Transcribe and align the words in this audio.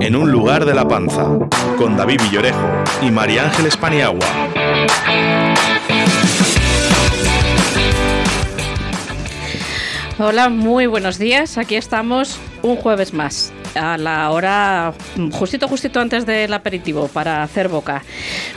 En 0.00 0.14
un 0.14 0.30
lugar 0.30 0.64
de 0.64 0.74
la 0.74 0.86
panza, 0.86 1.26
con 1.78 1.96
David 1.96 2.20
Villorejo 2.22 2.84
y 3.02 3.10
María 3.10 3.44
Ángeles 3.44 3.76
Paniagua. 3.76 4.26
Hola, 10.18 10.48
muy 10.48 10.86
buenos 10.86 11.18
días. 11.18 11.58
Aquí 11.58 11.76
estamos 11.76 12.38
un 12.62 12.76
jueves 12.76 13.12
más 13.14 13.52
a 13.76 13.98
la 13.98 14.30
hora 14.30 14.92
justito 15.32 15.68
justito 15.68 16.00
antes 16.00 16.26
del 16.26 16.52
aperitivo 16.52 17.08
para 17.08 17.42
hacer 17.42 17.68
boca. 17.68 18.02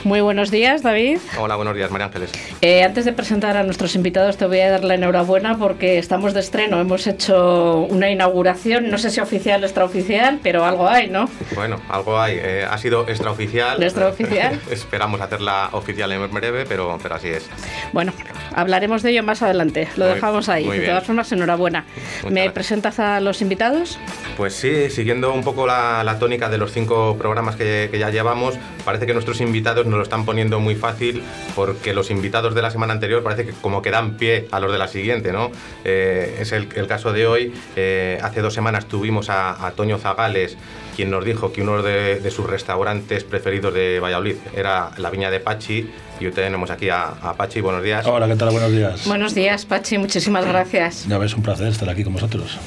Muy 0.04 0.20
buenos 0.20 0.50
días, 0.50 0.82
David. 0.82 1.18
Hola, 1.38 1.56
buenos 1.56 1.74
días, 1.74 1.90
María 1.90 2.06
Ángeles. 2.06 2.32
Eh, 2.60 2.82
antes 2.82 3.04
de 3.04 3.12
presentar 3.12 3.56
a 3.56 3.62
nuestros 3.62 3.94
invitados, 3.94 4.36
te 4.36 4.46
voy 4.46 4.60
a 4.60 4.70
dar 4.70 4.84
la 4.84 4.94
enhorabuena 4.94 5.58
porque 5.58 5.98
estamos 5.98 6.34
de 6.34 6.40
estreno. 6.40 6.80
Hemos 6.80 7.06
hecho 7.06 7.86
una 7.90 8.10
inauguración, 8.10 8.90
no 8.90 8.98
sé 8.98 9.10
si 9.10 9.20
oficial 9.20 9.62
o 9.62 9.66
extraoficial, 9.66 10.40
pero 10.42 10.64
algo 10.64 10.88
hay, 10.88 11.08
¿no? 11.08 11.28
Bueno, 11.54 11.80
algo 11.88 12.18
hay. 12.18 12.38
Eh, 12.40 12.66
ha 12.68 12.78
sido 12.78 13.08
extraoficial. 13.08 13.82
Extraoficial. 13.82 14.60
Esperamos 14.70 15.20
hacerla 15.20 15.68
oficial 15.72 16.12
en 16.12 16.30
breve, 16.30 16.64
pero, 16.66 16.98
pero 17.02 17.14
así 17.16 17.28
es. 17.28 17.48
Bueno, 17.92 18.12
hablaremos 18.54 19.02
de 19.02 19.10
ello 19.10 19.22
más 19.22 19.42
adelante. 19.42 19.88
Lo 19.96 20.06
Muy- 20.06 20.14
dejamos 20.14 20.48
ahí. 20.48 20.66
de 20.68 20.86
todas 20.86 21.04
formas, 21.04 21.30
enhorabuena. 21.32 21.84
Muchas 22.18 22.24
¿Me 22.24 22.30
gracias. 22.40 22.52
presentas 22.54 22.98
a 22.98 23.20
los 23.20 23.42
invitados? 23.42 23.98
Pues 24.36 24.54
sí, 24.54 24.90
siguiendo 24.90 25.32
un 25.32 25.42
poco 25.44 25.66
la, 25.66 26.02
la 26.04 26.18
tónica 26.18 26.48
de 26.48 26.58
los 26.58 26.72
cinco 26.72 27.16
programas 27.18 27.56
que, 27.56 27.88
que 27.90 27.98
ya 27.98 28.10
llevamos, 28.10 28.54
parece 28.84 29.06
que 29.06 29.12
nuestros 29.12 29.40
invitados 29.40 29.86
nos 29.86 29.96
lo 29.96 30.02
están 30.02 30.24
poniendo 30.24 30.60
muy 30.60 30.74
fácil 30.74 31.22
porque 31.54 31.92
los 31.94 32.10
invitados 32.10 32.54
de 32.54 32.62
la 32.62 32.70
semana 32.70 32.92
anterior 32.92 33.22
parece 33.22 33.44
que 33.46 33.52
como 33.52 33.82
que 33.82 33.90
dan 33.90 34.16
pie 34.16 34.48
a 34.50 34.60
los 34.60 34.72
de 34.72 34.78
la 34.78 34.88
siguiente, 34.88 35.32
¿no? 35.32 35.50
Eh, 35.84 36.38
es 36.40 36.52
el, 36.52 36.68
el 36.74 36.86
caso 36.86 37.12
de 37.12 37.26
hoy. 37.26 37.52
Eh, 37.76 38.18
hace 38.22 38.40
dos 38.40 38.54
semanas 38.54 38.86
tuvimos 38.86 39.30
a, 39.30 39.66
a 39.66 39.70
Toño 39.72 39.98
Zagales, 39.98 40.56
quien 40.96 41.10
nos 41.10 41.24
dijo 41.24 41.52
que 41.52 41.62
uno 41.62 41.82
de, 41.82 42.20
de 42.20 42.30
sus 42.30 42.46
restaurantes 42.46 43.24
preferidos 43.24 43.72
de 43.74 44.00
Valladolid 44.00 44.36
era 44.54 44.90
la 44.96 45.10
Viña 45.10 45.30
de 45.30 45.40
Pachi. 45.40 45.90
Y 46.20 46.26
hoy 46.26 46.32
tenemos 46.32 46.70
aquí 46.70 46.88
a, 46.90 47.08
a 47.08 47.34
Pachi, 47.34 47.60
buenos 47.60 47.82
días. 47.82 48.06
Hola, 48.06 48.26
¿qué 48.28 48.36
tal? 48.36 48.50
Buenos 48.50 48.72
días. 48.72 49.06
Buenos 49.06 49.34
días, 49.34 49.64
Pachi. 49.64 49.98
Muchísimas 49.98 50.44
gracias. 50.46 51.06
Ya 51.06 51.18
ves, 51.18 51.34
un 51.34 51.42
placer 51.42 51.68
estar 51.68 51.88
aquí 51.88 52.04
con 52.04 52.12
vosotros. 52.12 52.58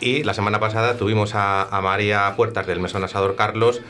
Y 0.00 0.22
la 0.22 0.32
semana 0.34 0.60
pasada 0.60 0.96
tuvimos 0.96 1.34
a, 1.34 1.62
a 1.64 1.80
María 1.80 2.32
Puertas 2.36 2.66
del 2.66 2.80
Mesón 2.80 3.04
Asador 3.04 3.36
Carlos, 3.36 3.80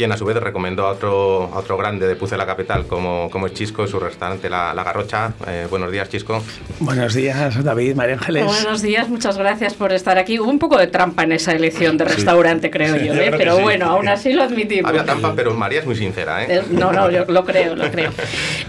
quien 0.00 0.12
a 0.12 0.16
su 0.16 0.24
vez 0.24 0.34
recomendó 0.38 0.86
a 0.86 0.92
otro, 0.92 1.50
a 1.52 1.58
otro 1.58 1.76
grande 1.76 2.08
de 2.08 2.16
Puce 2.16 2.34
la 2.38 2.46
Capital, 2.46 2.86
como, 2.86 3.28
como 3.30 3.48
es 3.48 3.52
Chisco, 3.52 3.86
su 3.86 4.00
restaurante 4.00 4.48
La, 4.48 4.72
La 4.72 4.82
Garrocha. 4.82 5.34
Eh, 5.46 5.66
buenos 5.68 5.92
días, 5.92 6.08
Chisco. 6.08 6.42
Buenos 6.78 7.12
días, 7.12 7.62
David, 7.62 7.96
María 7.96 8.14
Ángeles. 8.14 8.46
Buenos 8.46 8.80
días, 8.80 9.10
muchas 9.10 9.36
gracias 9.36 9.74
por 9.74 9.92
estar 9.92 10.16
aquí. 10.16 10.38
Hubo 10.40 10.48
un 10.48 10.58
poco 10.58 10.78
de 10.78 10.86
trampa 10.86 11.24
en 11.24 11.32
esa 11.32 11.52
elección 11.52 11.98
de 11.98 12.06
restaurante, 12.06 12.70
creo 12.70 12.94
Sí, 12.94 13.08
yo, 13.08 13.12
yo 13.12 13.20
¿eh? 13.20 13.26
creo 13.26 13.36
pero 13.36 13.56
sí. 13.56 13.62
bueno, 13.62 13.90
aún 13.90 14.08
así 14.08 14.32
lo 14.32 14.42
admitimos. 14.42 14.88
Había 14.88 15.04
trampa, 15.04 15.34
pero 15.36 15.52
María 15.52 15.80
es 15.80 15.84
muy 15.84 15.96
sincera, 15.96 16.44
¿eh? 16.44 16.46
Eh, 16.48 16.62
No, 16.70 16.92
no, 16.92 17.10
yo 17.10 17.26
lo 17.26 17.44
creo, 17.44 17.76
lo 17.76 17.90
creo. 17.90 18.10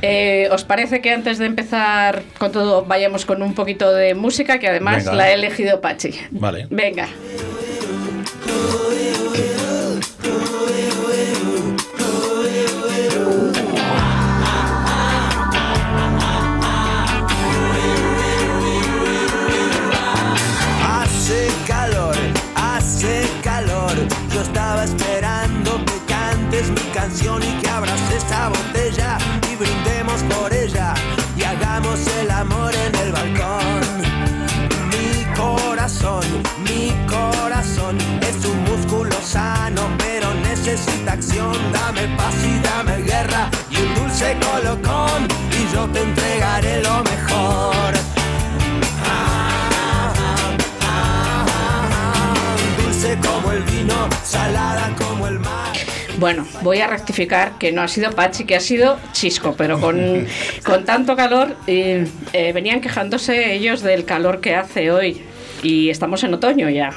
Eh, 0.01 0.49
¿Os 0.51 0.66
parece 0.66 0.99
que 0.99 1.11
antes 1.11 1.38
de 1.38 1.45
empezar 1.45 2.23
con 2.39 2.51
todo 2.51 2.83
vayamos 2.83 3.25
con 3.25 3.41
un 3.41 3.53
poquito 3.53 3.94
de 3.94 4.16
música 4.16 4.59
que 4.59 4.67
además 4.67 5.06
Venga. 5.06 5.13
la 5.13 5.23
ha 5.23 5.31
elegido 5.31 5.79
Pachi? 5.79 6.13
Vale. 6.31 6.67
Venga. 6.69 7.07
Y 27.13 27.61
que 27.61 27.69
abras 27.69 27.99
esa 28.09 28.47
botella 28.47 29.17
y 29.51 29.55
brindemos 29.57 30.23
por 30.33 30.53
ella 30.53 30.94
y 31.35 31.44
hagamos 31.44 31.99
el 32.07 32.31
amor 32.31 32.73
en 32.73 32.95
el 32.95 33.11
balcón. 33.11 33.81
Mi 34.88 35.25
corazón, 35.35 36.23
mi 36.63 36.94
corazón 37.07 37.97
es 38.21 38.45
un 38.45 38.63
músculo 38.63 39.13
sano, 39.21 39.81
pero 39.97 40.33
necesita 40.35 41.11
acción. 41.13 41.53
Dame 41.73 42.07
paz 42.16 42.35
y 42.45 42.59
dame 42.59 43.01
guerra 43.03 43.50
y 43.69 43.75
un 43.75 43.95
dulce 43.95 44.38
colocón 44.39 45.27
y 45.51 45.75
yo 45.75 45.88
te 45.89 46.01
entregaré 46.01 46.81
lo 46.81 47.03
mejor. 47.03 47.94
Dulce 52.77 53.17
como 53.19 53.51
el 53.51 53.63
vino, 53.63 54.07
salada. 54.23 54.81
Bueno, 56.21 56.45
voy 56.61 56.79
a 56.81 56.85
rectificar 56.87 57.53
que 57.57 57.71
no 57.71 57.81
ha 57.81 57.87
sido 57.87 58.11
Pachi, 58.11 58.45
que 58.45 58.55
ha 58.55 58.59
sido 58.59 58.99
Chisco, 59.11 59.55
pero 59.57 59.79
con, 59.81 60.27
con 60.63 60.85
tanto 60.85 61.15
calor 61.15 61.55
eh, 61.65 62.07
eh, 62.31 62.53
venían 62.53 62.79
quejándose 62.79 63.53
ellos 63.55 63.81
del 63.81 64.05
calor 64.05 64.39
que 64.39 64.55
hace 64.55 64.91
hoy 64.91 65.23
y 65.63 65.89
estamos 65.89 66.23
en 66.23 66.35
otoño 66.35 66.69
ya. 66.69 66.91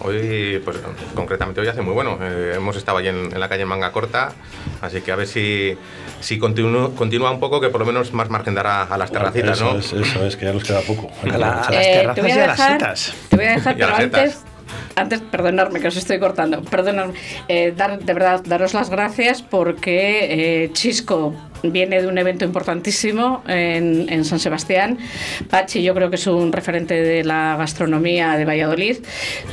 Hoy, 0.00 0.58
pues 0.64 0.78
concretamente 1.14 1.60
hoy 1.60 1.68
hace 1.68 1.82
muy 1.82 1.92
bueno. 1.92 2.18
Eh, 2.22 2.54
hemos 2.56 2.74
estado 2.76 2.96
allí 2.96 3.08
en, 3.08 3.30
en 3.30 3.38
la 3.38 3.50
calle 3.50 3.66
Manga 3.66 3.92
Corta, 3.92 4.32
así 4.80 5.02
que 5.02 5.12
a 5.12 5.16
ver 5.16 5.26
si, 5.28 5.76
si 6.20 6.38
continúa, 6.38 6.94
continúa 6.96 7.30
un 7.30 7.40
poco, 7.40 7.60
que 7.60 7.68
por 7.68 7.80
lo 7.82 7.86
menos 7.86 8.14
más 8.14 8.30
margen 8.30 8.54
dará 8.54 8.84
a 8.84 8.96
las 8.96 9.12
terracitas, 9.12 9.58
eso 9.58 9.74
¿no? 9.74 9.78
Es, 9.80 9.92
eso 9.92 10.24
es, 10.24 10.34
que 10.36 10.46
ya 10.46 10.52
nos 10.54 10.64
queda 10.64 10.80
poco. 10.80 11.10
A 11.30 11.36
la- 11.36 11.60
aprovechar. 11.60 11.74
a 11.74 11.76
las 11.76 11.86
Eh, 11.86 11.92
terrazas 11.92 12.14
te 12.14 12.20
voy 12.22 12.30
y 12.30 12.32
a 12.32 12.46
las 12.46 12.56
dejar, 12.56 12.72
setas. 12.72 13.14
te 13.28 13.36
voy 13.36 13.44
a 13.44 13.50
dejar, 13.52 13.76
pero 13.78 13.94
antes, 13.96 14.38
antes, 14.96 15.20
perdonadme 15.20 15.80
que 15.80 15.88
os 15.88 15.96
estoy 15.96 16.18
cortando, 16.18 16.62
perdonadme, 16.62 17.14
eh, 17.48 17.72
dar, 17.76 17.98
de 17.98 18.12
verdad, 18.12 18.42
daros 18.44 18.74
las 18.74 18.90
gracias 18.90 19.42
porque 19.42 20.64
eh, 20.64 20.70
Chisco 20.72 21.34
viene 21.62 22.02
de 22.02 22.08
un 22.08 22.18
evento 22.18 22.44
importantísimo 22.44 23.42
en, 23.46 24.06
en 24.08 24.24
San 24.24 24.38
Sebastián. 24.38 24.98
Pachi 25.48 25.82
yo 25.82 25.94
creo 25.94 26.10
que 26.10 26.16
es 26.16 26.26
un 26.26 26.52
referente 26.52 26.94
de 26.94 27.24
la 27.24 27.56
gastronomía 27.56 28.36
de 28.36 28.44
Valladolid. 28.44 28.98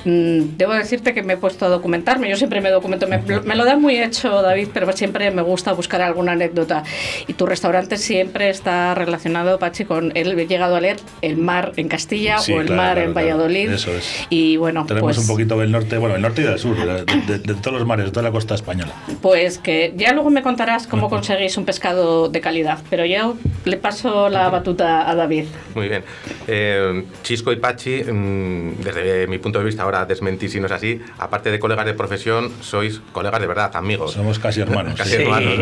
Mm, 0.05 0.57
debo 0.57 0.73
decirte 0.73 1.13
que 1.13 1.23
me 1.23 1.33
he 1.33 1.37
puesto 1.37 1.65
a 1.65 1.69
documentarme, 1.69 2.29
yo 2.29 2.35
siempre 2.35 2.61
me 2.61 2.69
documento, 2.69 3.07
me, 3.07 3.19
me 3.19 3.55
lo 3.55 3.65
da 3.65 3.77
muy 3.77 3.99
hecho 3.99 4.41
David, 4.41 4.69
pero 4.73 4.91
siempre 4.93 5.31
me 5.31 5.41
gusta 5.41 5.73
buscar 5.73 6.01
alguna 6.01 6.33
anécdota. 6.33 6.83
Y 7.27 7.33
tu 7.33 7.45
restaurante 7.45 7.97
siempre 7.97 8.49
está 8.49 8.95
relacionado, 8.95 9.59
Pachi, 9.59 9.85
con, 9.85 10.11
él 10.15 10.37
he 10.39 10.47
llegado 10.47 10.75
a 10.75 10.81
leer 10.81 10.97
el 11.21 11.37
mar 11.37 11.73
en 11.75 11.87
Castilla 11.87 12.39
Sí, 12.39 12.53
o 12.53 12.61
el 12.61 12.67
claro, 12.67 12.81
mar 12.81 12.93
claro, 12.93 13.07
en 13.07 13.13
claro. 13.13 13.27
Valladolid. 13.27 13.69
Eso 13.71 13.91
es. 13.95 14.25
Y 14.29 14.57
bueno, 14.57 14.85
Tenemos 14.85 15.15
pues, 15.15 15.27
poquito 15.29 15.57
del 15.57 15.71
norte, 15.71 15.97
bueno, 15.97 16.15
el 16.15 16.21
norte 16.21 16.41
y 16.41 16.45
del 16.45 16.59
sur, 16.59 16.75
de, 16.77 17.05
de- 17.05 17.39
de 17.39 17.53
todos 17.55 17.77
los 17.79 17.87
mares, 17.87 18.05
de 18.05 18.11
toda 18.11 18.23
la 18.23 18.31
costa 18.31 18.55
española. 18.55 18.91
pues 19.21 19.57
que 19.57 19.93
ya 19.95 20.13
luego 20.13 20.29
me 20.29 20.41
contarás 20.41 20.87
cómo 20.87 21.09
conseguís 21.09 21.55
un 21.57 21.65
pescado 21.65 22.27
de 22.29 22.41
calidad, 22.41 22.79
pero 22.89 23.05
yo 23.05 23.37
le 23.65 23.77
paso 23.77 24.29
la 24.29 24.49
batuta 24.49 25.09
a 25.09 25.15
David. 25.15 25.45
Muy 25.75 25.87
bien. 25.89 26.03
Eh, 26.47 27.05
Chisco 27.23 27.51
y 27.51 27.57
Pachi, 27.57 28.03
mm, 28.03 28.81
desde 28.83 29.27
mi 29.27 29.37
punto 29.37 29.59
de 29.59 29.65
vista, 29.65 29.83
ahora 29.83 30.05
desmentí 30.05 30.49
si 30.49 30.59
no 30.59 30.65
es 30.65 30.71
así, 30.71 30.99
aparte 31.17 31.51
de 31.51 31.59
colegas 31.59 31.85
de 31.85 31.93
profesión, 31.93 32.51
sois 32.61 33.01
colegas 33.11 33.39
de 33.41 33.47
verdad, 33.47 33.71
amigos. 33.75 34.13
Somos 34.13 34.39
casi 34.39 34.61
hermanos. 34.61 34.93
Casi 34.97 35.17
Sí. 35.17 35.21
hermanos. 35.23 35.53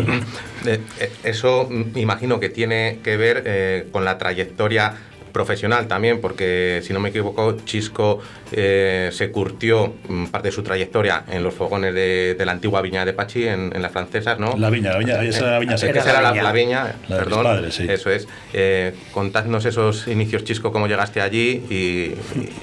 Eh, 0.66 0.80
eh, 1.00 1.12
eso 1.24 1.68
mm, 1.70 1.96
imagino 1.98 2.40
que 2.40 2.48
tiene 2.48 2.98
que 3.04 3.16
ver 3.16 3.42
eh, 3.46 3.88
con 3.92 4.04
la 4.04 4.18
trayectoria 4.18 4.94
profesional 5.28 5.86
también, 5.88 6.20
porque 6.20 6.80
si 6.84 6.92
no 6.92 7.00
me 7.00 7.10
equivoco, 7.10 7.56
Chisco 7.64 8.20
eh, 8.52 9.10
se 9.12 9.30
curtió 9.30 9.94
mm, 10.08 10.26
parte 10.26 10.48
de 10.48 10.52
su 10.52 10.62
trayectoria 10.62 11.24
en 11.30 11.42
los 11.42 11.54
fogones 11.54 11.94
de, 11.94 12.34
de 12.38 12.46
la 12.46 12.52
antigua 12.52 12.80
viña 12.82 13.04
de 13.04 13.12
Pachi, 13.12 13.46
en, 13.46 13.72
en 13.74 13.82
las 13.82 13.92
francesas, 13.92 14.38
¿no? 14.38 14.56
La 14.56 14.70
viña, 14.70 14.92
la 14.92 14.98
viña, 14.98 15.22
esa 15.22 15.40
era 15.40 15.50
la 15.52 15.58
viña 15.58 15.74
Eh, 15.74 15.78
seca. 15.78 16.00
esa 16.00 16.10
era 16.10 16.20
la, 16.22 16.34
la 16.42 16.52
viña, 16.52 16.84
La 16.84 16.88
de 16.88 16.96
mis 17.08 17.18
perdón. 17.28 17.42
padres, 17.44 17.74
sí. 17.74 17.86
Eso 17.88 18.10
es. 18.10 18.26
Eh, 18.52 18.94
contadnos 19.12 19.64
esos 19.64 20.08
inicios, 20.08 20.44
Chisco, 20.44 20.72
cómo 20.72 20.86
llegaste 20.86 21.20
allí 21.20 21.62
y, 21.70 21.74
y- 21.74 22.14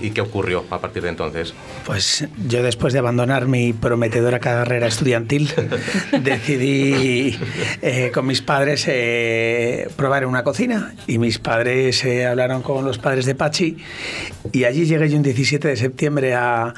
y 0.01 0.09
qué 0.11 0.21
ocurrió 0.21 0.65
a 0.71 0.79
partir 0.79 1.03
de 1.03 1.09
entonces. 1.09 1.53
Pues 1.85 2.27
yo 2.47 2.63
después 2.63 2.93
de 2.93 2.99
abandonar 2.99 3.47
mi 3.47 3.73
prometedora 3.73 4.39
carrera 4.39 4.87
estudiantil, 4.87 5.51
decidí 6.23 7.37
eh, 7.81 8.11
con 8.13 8.25
mis 8.25 8.41
padres 8.41 8.85
eh, 8.87 9.87
probar 9.95 10.25
una 10.25 10.43
cocina 10.43 10.93
y 11.07 11.17
mis 11.19 11.39
padres 11.39 12.03
eh, 12.05 12.25
hablaron 12.25 12.54
quedaron 12.55 12.61
con 12.61 12.85
los 12.85 12.97
padres 12.97 13.25
de 13.25 13.35
Pachi 13.35 13.77
y 14.51 14.63
allí 14.63 14.85
llegué 14.85 15.09
yo 15.09 15.17
un 15.17 15.23
17 15.23 15.67
de 15.67 15.75
septiembre 15.75 16.33
a, 16.35 16.73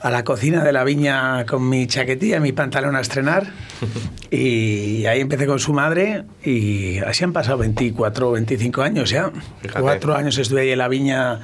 a 0.00 0.10
la 0.10 0.24
cocina 0.24 0.62
de 0.64 0.72
la 0.72 0.84
viña 0.84 1.44
con 1.46 1.68
mi 1.68 1.86
chaquetilla 1.86 2.40
mi 2.40 2.52
pantalón 2.52 2.96
a 2.96 3.00
estrenar 3.00 3.46
y 4.30 5.04
ahí 5.06 5.20
empecé 5.20 5.46
con 5.46 5.58
su 5.58 5.72
madre 5.72 6.24
y 6.44 6.98
así 6.98 7.24
han 7.24 7.32
pasado 7.32 7.58
24 7.58 8.28
o 8.28 8.32
25 8.32 8.82
años 8.82 9.10
ya. 9.10 9.30
Fíjate. 9.62 9.80
Cuatro 9.80 10.14
años 10.16 10.38
estuve 10.38 10.62
ahí 10.62 10.70
en 10.70 10.78
la 10.78 10.88
viña 10.88 11.40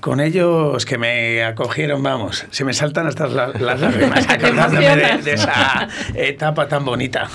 con 0.00 0.20
ellos 0.20 0.84
que 0.86 0.98
me 0.98 1.42
acogieron, 1.44 2.02
vamos, 2.02 2.46
se 2.50 2.64
me 2.64 2.72
saltan 2.72 3.06
hasta 3.06 3.26
la- 3.26 3.48
las 3.48 3.80
lágrimas 3.80 4.26
acordándome 4.28 4.96
de, 4.96 5.22
de 5.22 5.32
esa 5.32 5.88
etapa 6.14 6.68
tan 6.68 6.84
bonita. 6.84 7.28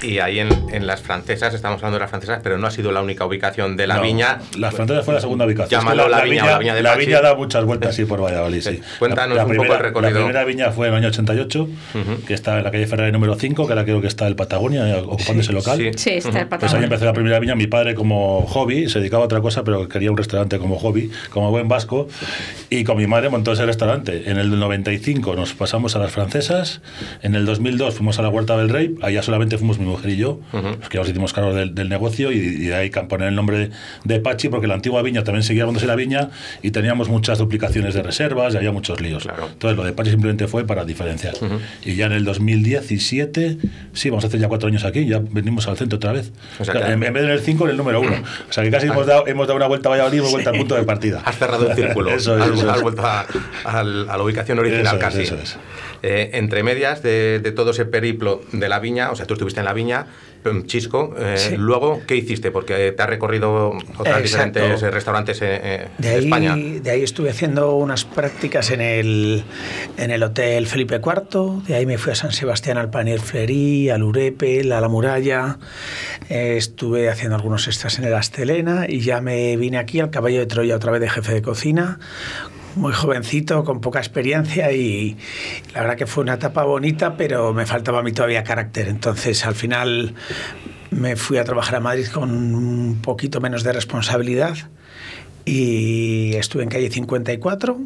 Y 0.00 0.20
ahí 0.20 0.38
en, 0.38 0.48
en 0.72 0.86
las 0.86 1.00
francesas, 1.02 1.54
estamos 1.54 1.78
hablando 1.78 1.96
de 1.96 2.00
las 2.02 2.10
francesas, 2.10 2.40
pero 2.42 2.56
no 2.56 2.66
ha 2.68 2.70
sido 2.70 2.92
la 2.92 3.02
única 3.02 3.24
ubicación 3.26 3.76
de 3.76 3.86
la 3.88 3.96
No, 3.96 4.02
viña. 4.02 4.38
Las 4.56 4.74
francesas 4.74 5.04
fue 5.04 5.14
la 5.14 5.20
segunda 5.20 5.44
ubicación. 5.44 5.80
Llámalo 5.80 6.02
Es 6.02 6.06
que 6.08 6.10
la 6.16 6.22
viña 6.24 6.44
o 6.44 6.46
la 6.46 6.58
viña 6.58 6.74
de 6.74 6.82
la 6.82 6.92
Pachi. 6.94 7.06
viña 7.06 7.20
da 7.20 7.34
muchas 7.34 7.64
vueltas 7.64 7.96
sí, 7.96 8.04
por 8.04 8.22
Valladolid. 8.22 8.60
Sí. 8.62 8.80
Cuéntanos 9.00 9.36
La- 9.36 9.42
la 9.42 9.46
un 9.46 9.50
poco 9.50 9.62
primera- 9.62 9.76
el 9.78 9.82
recorrido. 9.84 10.10
La 10.12 10.18
primera 10.20 10.44
viña 10.44 10.70
fue 10.70 10.86
en 10.86 10.92
el 10.94 10.98
año 11.00 11.08
88, 11.08 11.68
que 12.26 12.34
está 12.34 12.58
en 12.58 12.64
la 12.64 12.70
calle 12.70 12.86
Ferrari 12.86 13.10
número 13.12 13.34
5, 13.34 13.66
que 13.66 13.72
ahora 13.72 13.84
creo 13.84 14.00
que 14.00 14.06
está 14.06 14.26
el 14.28 14.36
Patagonia 14.36 14.98
ocupando 14.98 15.42
ese 15.42 15.52
local. 15.52 15.78
Sí. 15.78 15.90
Sí, 15.96 16.10
está 16.10 16.28
el 16.28 16.32
Pues 16.32 16.42
ahí 16.42 16.48
Patagonia. 16.48 16.84
empecé 16.84 17.04
la 17.04 17.12
primera 17.12 17.38
viña. 17.40 17.54
Mi 17.56 17.66
padre, 17.66 17.94
como 17.94 18.42
hobby, 18.46 18.88
se 18.88 19.00
dedicaba 19.00 19.24
a 19.24 19.26
otra 19.26 19.40
cosa, 19.40 19.64
pero 19.64 19.88
quería 19.88 20.10
un 20.12 20.16
restaurante 20.16 20.58
como 20.58 20.78
hobby, 20.78 21.10
como 21.30 21.50
buen 21.50 21.66
vasco. 21.68 22.08
Y 22.70 22.84
con 22.84 22.98
mi 22.98 23.06
madre 23.08 23.30
montó 23.30 23.52
ese 23.52 23.66
restaurante. 23.66 24.30
En 24.30 24.38
el 24.38 24.56
95 24.58 25.34
nos 25.34 25.54
pasamos 25.54 25.96
a 25.96 25.98
las 25.98 26.12
francesas. 26.12 26.80
En 27.22 27.34
el 27.34 27.44
2002 27.46 27.94
fuimos 27.96 28.18
a 28.18 28.22
la 28.22 28.28
Huerta 28.28 28.56
del 28.56 28.68
Rey. 28.68 28.94
Allá 29.02 29.22
solamente 29.22 29.58
fuimos 29.58 29.78
mi 29.78 29.87
mujer 29.88 30.10
y 30.10 30.16
yo, 30.16 30.40
los 30.52 30.88
que 30.88 30.94
ya 30.96 31.00
nos 31.00 31.08
hicimos 31.08 31.32
cargo 31.32 31.52
del, 31.54 31.74
del 31.74 31.88
negocio. 31.88 32.30
Y, 32.32 32.36
y 32.36 32.66
de 32.66 32.74
ahí 32.74 32.90
poner 32.90 33.28
el 33.28 33.34
nombre 33.34 33.58
de, 33.58 33.70
de 34.04 34.20
Pachi, 34.20 34.48
porque 34.48 34.66
la 34.66 34.74
antigua 34.74 35.02
viña 35.02 35.24
también 35.24 35.42
seguía 35.42 35.62
llamándose 35.62 35.86
la 35.86 35.96
viña. 35.96 36.30
Y 36.62 36.70
teníamos 36.70 37.08
muchas 37.08 37.38
duplicaciones 37.38 37.94
de 37.94 38.02
reservas 38.02 38.54
y 38.54 38.56
había 38.58 38.72
muchos 38.72 39.00
líos. 39.00 39.24
Claro. 39.24 39.48
Entonces 39.52 39.76
lo 39.76 39.84
de 39.84 39.92
Pachi 39.92 40.10
simplemente 40.10 40.46
fue 40.48 40.64
para 40.66 40.84
diferenciar. 40.84 41.34
Y 41.84 41.94
ya 41.96 42.06
en 42.06 42.12
el 42.12 42.24
2017, 42.24 43.58
sí, 43.92 44.10
vamos 44.10 44.24
a 44.24 44.28
hacer 44.28 44.40
ya 44.40 44.48
cuatro 44.48 44.68
años 44.68 44.84
aquí, 44.84 45.06
ya 45.06 45.20
venimos 45.20 45.66
al 45.68 45.76
centro 45.76 45.96
otra 45.96 46.12
vez. 46.12 46.32
O 46.58 46.64
sea, 46.64 46.74
que- 46.74 46.80
en, 46.92 47.02
en 47.02 47.12
vez 47.12 47.22
de 47.22 47.28
en 47.28 47.30
el 47.34 47.40
5, 47.40 47.64
en 47.64 47.70
el 47.70 47.76
número 47.76 48.00
1. 48.00 48.10
O 48.10 48.52
sea 48.52 48.64
que 48.64 48.70
casi 48.70 48.86
hemos 48.86 49.06
dado, 49.06 49.26
hemos 49.26 49.46
dado 49.46 49.56
una 49.56 49.66
vuelta 49.66 49.88
a 49.88 49.90
Valladolid, 49.90 50.18
hemos 50.18 50.32
vuelto 50.32 50.50
al 50.50 50.56
punto 50.56 50.74
de 50.74 50.82
partida. 50.84 51.22
Has 51.24 51.38
cerrado 51.38 51.68
el 51.70 51.76
círculo. 51.76 52.10
Eso 52.18 52.36
es, 52.36 52.42
has, 52.42 52.50
eso 52.58 52.70
has 52.70 52.82
vuelto 52.82 53.02
a, 53.06 53.26
al- 53.64 54.08
a 54.08 54.16
la 54.16 54.22
ubicación 54.22 54.58
original 54.58 54.86
Eso 54.86 54.94
es, 54.96 55.00
casi. 55.00 55.22
eso 55.22 55.36
es. 55.36 55.56
Eh, 56.02 56.30
entre 56.34 56.62
medias 56.62 57.02
de, 57.02 57.40
de 57.40 57.50
todo 57.52 57.72
ese 57.72 57.84
periplo 57.84 58.40
de 58.52 58.68
la 58.68 58.78
viña, 58.78 59.10
o 59.10 59.16
sea, 59.16 59.26
tú 59.26 59.34
estuviste 59.34 59.58
en 59.60 59.64
la 59.66 59.72
viña, 59.72 60.06
em, 60.44 60.64
Chisco, 60.64 61.12
eh, 61.18 61.34
Sí. 61.36 61.56
luego, 61.56 62.00
¿qué 62.06 62.14
hiciste? 62.14 62.52
Porque 62.52 62.92
te 62.92 63.02
has 63.02 63.08
recorrido 63.08 63.72
otros 63.98 64.22
diferentes 64.22 64.80
eh, 64.82 64.90
restaurantes 64.92 65.42
eh, 65.42 65.60
eh, 65.62 65.88
De 65.98 66.08
de 66.08 66.14
ahí, 66.14 66.24
España. 66.24 66.56
de 66.56 66.90
ahí 66.90 67.02
estuve 67.02 67.30
haciendo 67.30 67.74
unas 67.74 68.04
prácticas 68.04 68.70
en 68.70 68.80
el, 68.80 69.42
en 69.96 70.10
el 70.12 70.22
Hotel 70.22 70.66
Felipe 70.68 71.00
IV, 71.04 71.64
de 71.66 71.74
ahí 71.74 71.84
me 71.86 71.98
fui 71.98 72.12
a 72.12 72.14
San 72.14 72.30
Sebastián 72.30 72.78
al 72.78 72.90
Panier 72.90 73.18
Flerí, 73.20 73.90
al 73.90 74.04
Urepel, 74.04 74.70
a 74.70 74.80
la 74.80 74.88
Muralla, 74.88 75.58
estuve 76.28 77.08
haciendo 77.08 77.34
algunos 77.36 77.66
extras 77.66 77.98
en 77.98 78.04
el 78.04 78.14
Astelena 78.14 78.86
y 78.88 79.00
ya 79.00 79.20
me 79.20 79.56
vine 79.56 79.78
aquí 79.78 79.98
al 80.00 80.10
Caballo 80.10 80.38
de 80.38 80.46
Troya 80.46 80.76
otra 80.76 80.92
vez 80.92 81.00
de 81.00 81.08
jefe 81.10 81.34
de 81.34 81.42
cocina, 81.42 81.98
muy 82.78 82.92
jovencito, 82.92 83.64
con 83.64 83.80
poca 83.80 83.98
experiencia 83.98 84.72
y 84.72 85.16
la 85.74 85.82
verdad 85.82 85.96
que 85.96 86.06
fue 86.06 86.22
una 86.22 86.34
etapa 86.34 86.64
bonita, 86.64 87.16
pero 87.16 87.52
me 87.52 87.66
faltaba 87.66 88.00
a 88.00 88.02
mí 88.02 88.12
todavía 88.12 88.44
carácter, 88.44 88.88
entonces 88.88 89.44
al 89.44 89.54
final 89.54 90.14
me 90.90 91.16
fui 91.16 91.38
a 91.38 91.44
trabajar 91.44 91.76
a 91.76 91.80
Madrid 91.80 92.06
con 92.06 92.30
un 92.30 93.00
poquito 93.02 93.40
menos 93.40 93.62
de 93.64 93.72
responsabilidad 93.72 94.56
y 95.44 96.34
estuve 96.36 96.62
en 96.62 96.68
calle 96.68 96.90
54 96.90 97.78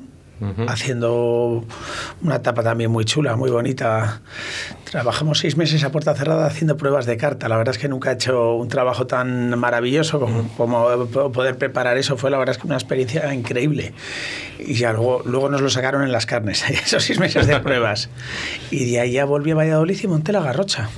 haciendo 0.69 1.65
una 2.23 2.37
etapa 2.37 2.63
también 2.63 2.91
muy 2.91 3.05
chula, 3.05 3.37
muy 3.37 3.51
bonita. 3.51 4.23
Trabajamos 4.85 5.39
seis 5.39 5.57
meses 5.57 5.85
a 5.85 5.93
puerta 5.93 6.15
cerrada 6.15 6.47
haciendo 6.47 6.77
pruebas 6.77 7.07
de 7.07 7.17
carta. 7.17 7.49
La 7.49 7.57
verdad 7.57 7.75
es 7.75 7.81
que 7.81 7.89
nunca 7.89 8.11
he 8.11 8.15
hecho 8.15 8.55
un 8.55 8.69
trabajo 8.69 9.07
tan 9.07 9.59
maravilloso 9.59 10.21
como, 10.21 10.49
como 10.57 11.07
poder 11.33 11.57
preparar 11.57 11.97
eso. 11.97 12.17
Fue 12.17 12.31
la 12.31 12.39
verdad 12.39 12.55
es 12.57 12.61
que 12.61 12.67
una 12.67 12.77
experiencia 12.77 13.33
increíble. 13.33 13.95
Y 14.59 14.75
ya 14.75 14.93
luego, 14.93 15.23
luego 15.25 15.49
nos 15.49 15.61
lo 15.61 15.71
sacaron 15.71 16.03
en 16.03 16.13
las 16.13 16.27
carnes, 16.27 16.69
esos 16.71 17.03
seis 17.03 17.19
meses 17.19 17.47
de 17.47 17.59
pruebas. 17.61 18.11
Y 18.71 18.91
de 18.91 19.01
ahí 19.01 19.13
ya 19.13 19.25
volví 19.25 19.53
a 19.53 19.55
Valladolid 19.55 19.99
y 20.03 20.07
monté 20.07 20.33
la 20.33 20.41
garrocha. 20.41 20.89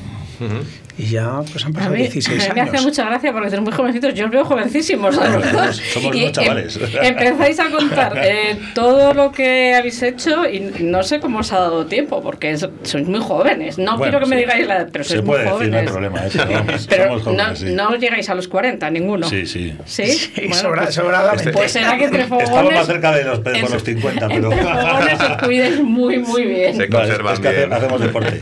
Y 0.97 1.07
ya 1.07 1.41
pues 1.51 1.65
han 1.67 1.73
A 1.73 1.75
pasado 1.75 1.95
mí, 1.95 2.03
16 2.03 2.29
a 2.29 2.49
mí 2.49 2.55
me 2.55 2.61
hace 2.61 2.71
años. 2.71 2.85
mucha 2.85 3.05
gracia 3.05 3.33
porque 3.33 3.51
sois 3.51 3.63
muy 3.63 3.73
jovencitos. 3.73 4.15
Yo 4.15 4.27
os 4.27 4.31
veo 4.31 4.45
jovencísimos. 4.45 5.19
a 5.19 5.29
los 5.29 5.45
Somos- 5.45 5.53
dos. 5.67 5.77
somos 5.93 6.17
Y 6.17 6.23
unos 6.23 6.33
chavales. 6.33 6.77
em- 6.77 7.19
empezáis 7.19 7.59
a 7.61 7.71
contar 7.71 8.13
eh, 8.23 8.59
todo 8.75 9.13
lo 9.13 9.33
que 9.33 9.75
habéis 9.75 10.01
hecho 10.03 10.49
y 10.49 10.61
no 10.81 11.03
sé 11.03 11.19
cómo 11.19 11.41
os 11.41 11.53
ha 11.53 11.59
dado 11.59 11.87
tiempo 11.87 12.23
porque 12.23 12.53
es- 12.53 12.69
sois 12.85 13.07
muy 13.09 13.19
jóvenes. 13.21 13.77
No 13.77 13.97
Bueno, 13.99 14.03
quiero 14.13 14.21
que 14.21 14.27
me 14.31 14.37
sí. 14.37 14.43
digáis 14.43 14.67
la 14.69 14.77
edad, 14.77 14.89
pero 14.93 15.03
Se 15.05 15.11
sois 15.15 15.23
puede 15.23 15.45
muy 15.51 15.53
decir, 15.59 15.71
no 15.73 15.79
hay 15.79 15.87
jóvenes. 15.89 16.11
problema, 16.13 16.27
eso, 16.27 16.39
vamos, 16.67 16.87
pero 16.89 17.05
somos 17.05 17.23
jóvenes, 17.23 17.49
no, 17.49 17.57
sí. 17.57 17.73
no 17.75 17.97
llegáis 17.97 18.29
a 18.31 18.35
los 18.37 18.47
40, 18.49 18.91
ninguno. 18.91 19.29
Sí, 19.29 19.47
sí. 19.47 19.77
¿Sí? 19.87 20.07
Sí, 20.07 20.33
sobra- 20.53 20.93
sobradamente. 20.93 21.51
Pues 21.51 21.73
será 21.73 21.99
que 21.99 22.05
entre 22.05 22.25
fogones... 22.27 22.49
Estamos 22.51 22.73
más 22.73 22.87
cerca 22.87 23.13
de 23.17 23.25
los, 23.25 23.43
de 23.43 23.61
los 23.63 23.83
50, 23.83 24.29
pero... 24.29 24.53
Entre 24.53 24.65
fogones 24.73 25.21
os 25.21 25.43
cuidéis 25.43 25.81
muy, 25.83 26.19
muy 26.21 26.45
bien. 26.47 26.77
Se 26.77 26.87
No, 26.89 26.99
conservan 26.99 27.35
es 27.35 27.41
que 27.41 27.49
hace- 27.49 27.57
bien. 27.59 27.73
hacemos 27.73 28.01
deporte. 28.01 28.41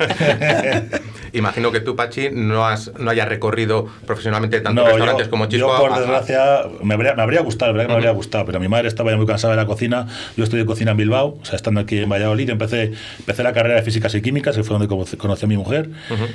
Imagino 1.32 1.73
que 1.73 1.81
tú, 1.81 1.96
Pachi, 1.96 2.29
no, 2.32 2.67
has, 2.67 2.93
no 2.99 3.11
hayas 3.11 3.29
recorrido 3.29 3.87
profesionalmente 4.06 4.61
tantos 4.61 4.84
No, 4.84 4.90
restaurantes 4.90 5.26
yo, 5.26 5.31
como 5.31 5.46
Chisco. 5.46 5.69
yo, 5.69 5.79
por 5.81 5.93
a- 5.93 5.99
desgracia, 5.99 6.62
me 6.82 6.94
habría, 6.94 7.14
me 7.14 7.23
habría 7.23 7.40
gustado, 7.40 7.73
verdad 7.73 7.87
que 7.87 7.88
me 7.93 7.94
habría 7.96 8.11
gustado, 8.12 8.44
pero 8.44 8.61
mi 8.61 8.69
madre 8.69 8.88
estaba 8.88 9.11
ya 9.11 9.17
muy 9.17 9.26
cansada 9.26 9.55
de 9.55 9.61
la 9.61 9.67
cocina. 9.67 10.06
Yo 10.37 10.44
estudié 10.44 10.64
cocina 10.67 10.90
en 10.90 10.96
Bilbao, 10.99 11.38
o 11.40 11.44
sea, 11.44 11.56
estando 11.56 11.81
aquí 11.81 11.99
en 11.99 12.08
Valladolid, 12.08 12.50
empecé, 12.50 12.93
empecé 13.19 13.43
la 13.43 13.52
carrera 13.52 13.76
de 13.76 13.82
físicas 13.82 14.14
y 14.14 14.23
químicas, 14.23 14.56
que 14.56 14.62
fue 14.62 14.79
donde 14.79 14.88
conocí, 14.88 15.44
a 15.44 15.49
mi 15.49 15.56
mujer, 15.56 15.88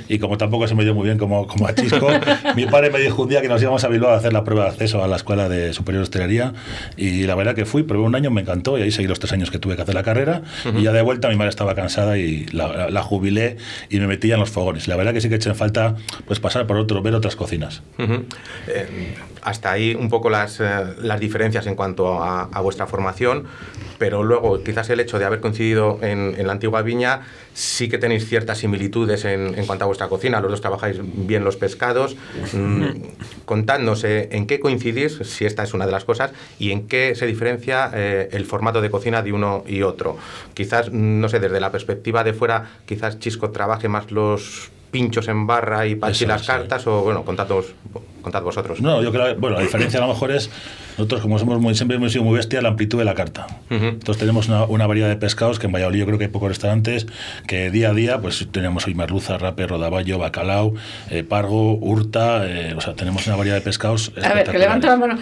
y 0.08 0.18
como 0.18 0.36
tampoco 0.38 0.66
se 0.66 0.74
me 0.74 0.84
dio 0.84 0.94
muy 0.94 1.04
bien 1.04 1.18
como, 1.18 1.46
como 1.46 1.66
a 1.68 1.74
Chisco, 1.74 2.08
mi 2.56 2.66
padre 2.66 2.90
me 2.90 2.98
dijo 2.98 3.22
un 3.22 3.28
día 3.28 3.40
que 3.40 3.48
nos 3.48 3.62
íbamos 3.62 3.84
a 3.84 3.88
Bilbao 3.88 4.10
a 4.10 4.16
hacer 4.16 4.32
la 4.32 4.44
prueba 4.44 4.64
de 4.64 4.70
acceso 4.70 5.02
a 5.02 5.08
la 5.08 5.16
Escuela 5.16 5.48
de 5.48 5.72
Superior 5.72 6.00
de 6.00 6.04
Hostelería, 6.04 6.52
y 6.96 7.22
la 7.24 7.34
verdad 7.34 7.54
que 7.54 7.64
fui, 7.64 7.84
probé 7.84 8.04
un 8.04 8.14
año, 8.14 8.30
me 8.30 8.40
encantó, 8.40 8.78
y 8.78 8.82
ahí 8.82 8.90
seguí 8.90 9.06
los 9.08 9.20
tres 9.20 9.32
años 9.32 9.50
que 9.50 9.58
tuve 9.58 9.76
que 9.76 9.82
hacer 9.82 9.94
la 9.94 10.02
carrera, 10.02 10.42
y 10.76 10.82
ya 10.82 10.92
de 10.92 11.02
vuelta 11.02 11.28
mi 11.28 11.36
madre 11.36 11.50
estaba 11.50 11.74
cansada 11.74 12.18
y 12.18 12.46
la, 12.46 12.68
la- 12.68 12.90
la 12.90 13.02
jubilé 13.02 13.56
y 13.90 14.00
me 14.00 14.06
metí 14.06 14.28
ya 14.28 14.34
en 14.34 14.40
los 14.40 14.50
fogones. 14.50 14.87
La 14.88 14.96
verdad 14.96 15.12
que 15.12 15.20
sí 15.20 15.28
que 15.28 15.36
eché 15.36 15.50
en 15.50 15.56
falta 15.56 15.96
pues 16.26 16.40
pasar 16.40 16.66
por 16.66 16.76
otro, 16.76 17.02
ver 17.02 17.14
otras 17.14 17.36
cocinas. 17.36 17.82
Eh, 17.98 19.14
hasta 19.42 19.70
ahí 19.70 19.94
un 19.94 20.08
poco 20.08 20.30
las, 20.30 20.60
eh, 20.60 20.64
las 21.00 21.20
diferencias 21.20 21.66
en 21.66 21.74
cuanto 21.74 22.22
a, 22.22 22.60
vuestra 22.60 22.86
formación, 22.86 23.44
pero 23.98 24.22
luego 24.22 24.62
quizás 24.62 24.90
el 24.90 25.00
hecho 25.00 25.18
de 25.18 25.24
haber 25.24 25.40
coincidido 25.40 25.98
en, 26.02 26.46
la 26.46 26.52
antigua 26.52 26.82
viña 26.82 27.22
sí 27.54 27.88
que 27.88 27.98
tenéis 27.98 28.28
ciertas 28.28 28.58
similitudes 28.58 29.24
en, 29.24 29.58
en 29.58 29.66
cuanto 29.66 29.84
a 29.84 29.86
vuestra 29.86 30.08
cocina. 30.08 30.40
Los 30.40 30.50
dos 30.50 30.60
trabajáis 30.60 30.98
bien 31.02 31.44
los 31.44 31.56
pescados. 31.56 32.16
Mm, 32.52 32.84
contadnos 33.44 34.04
eh, 34.04 34.28
en 34.32 34.46
qué 34.46 34.60
coincidís, 34.60 35.18
si 35.22 35.44
esta 35.44 35.62
es 35.62 35.74
una 35.74 35.86
de 35.86 35.92
las 35.92 36.04
cosas, 36.04 36.32
y 36.58 36.70
en 36.70 36.86
qué 36.86 37.14
se 37.14 37.26
diferencia 37.26 37.90
eh, 37.94 38.28
el 38.32 38.44
formato 38.44 38.80
de 38.80 38.90
cocina 38.90 39.22
de 39.22 39.32
uno 39.32 39.64
y 39.66 39.82
otro. 39.82 40.16
Quizás, 40.54 40.92
no 40.92 41.28
sé, 41.28 41.40
desde 41.40 41.60
la 41.60 41.72
perspectiva 41.72 42.24
de 42.24 42.32
fuera, 42.32 42.70
quizás 42.86 43.18
Chisco 43.18 43.50
trabaje 43.50 43.88
más 43.88 44.10
los 44.10 44.70
pinchos 44.90 45.28
en 45.28 45.46
barra 45.46 45.86
y 45.86 45.94
Pachi 45.94 46.24
Eso 46.24 46.32
las 46.32 46.42
sí. 46.42 46.46
cartas, 46.46 46.86
o 46.86 47.02
bueno, 47.02 47.24
contad, 47.24 47.48
contad 48.22 48.42
vosotros. 48.42 48.80
No, 48.80 49.02
yo 49.02 49.12
creo, 49.12 49.36
bueno, 49.36 49.56
la 49.56 49.62
diferencia 49.62 49.98
a 49.98 50.06
lo 50.06 50.12
mejor 50.12 50.30
es, 50.32 50.50
nosotros 50.96 51.20
como 51.20 51.38
somos 51.38 51.60
muy, 51.60 51.74
siempre 51.74 51.96
hemos 51.96 52.12
sido 52.12 52.24
muy 52.24 52.36
bestia, 52.36 52.60
la 52.62 52.68
amplitud 52.68 52.98
de 52.98 53.04
la 53.04 53.14
carta. 53.14 53.46
Entonces 53.70 54.18
tenemos 54.18 54.48
una, 54.48 54.64
una 54.64 54.86
variedad 54.86 55.08
de 55.08 55.16
pescados 55.16 55.58
que 55.58 55.66
en 55.66 55.72
Valladolid 55.72 56.00
yo 56.00 56.06
creo 56.06 56.18
que 56.18 56.24
hay 56.24 56.30
pocos 56.30 56.48
restaurantes 56.48 57.06
que 57.46 57.70
día 57.70 57.90
a 57.90 57.94
día 57.94 58.20
pues 58.20 58.46
tenemos 58.50 58.86
hoy 58.86 58.94
merluza, 58.94 59.38
rape, 59.38 59.66
rodaballo, 59.66 60.18
bacalao, 60.18 60.74
eh, 61.10 61.22
pargo, 61.22 61.74
hurta, 61.74 62.46
eh, 62.46 62.74
o 62.76 62.80
sea, 62.80 62.94
tenemos 62.94 63.26
una 63.26 63.36
variedad 63.36 63.56
de 63.56 63.62
pescados 63.62 64.12
A 64.22 64.34
ver, 64.34 64.50
que 64.50 64.58
levanto 64.58 64.86
la 64.86 64.96
mano. 64.96 65.18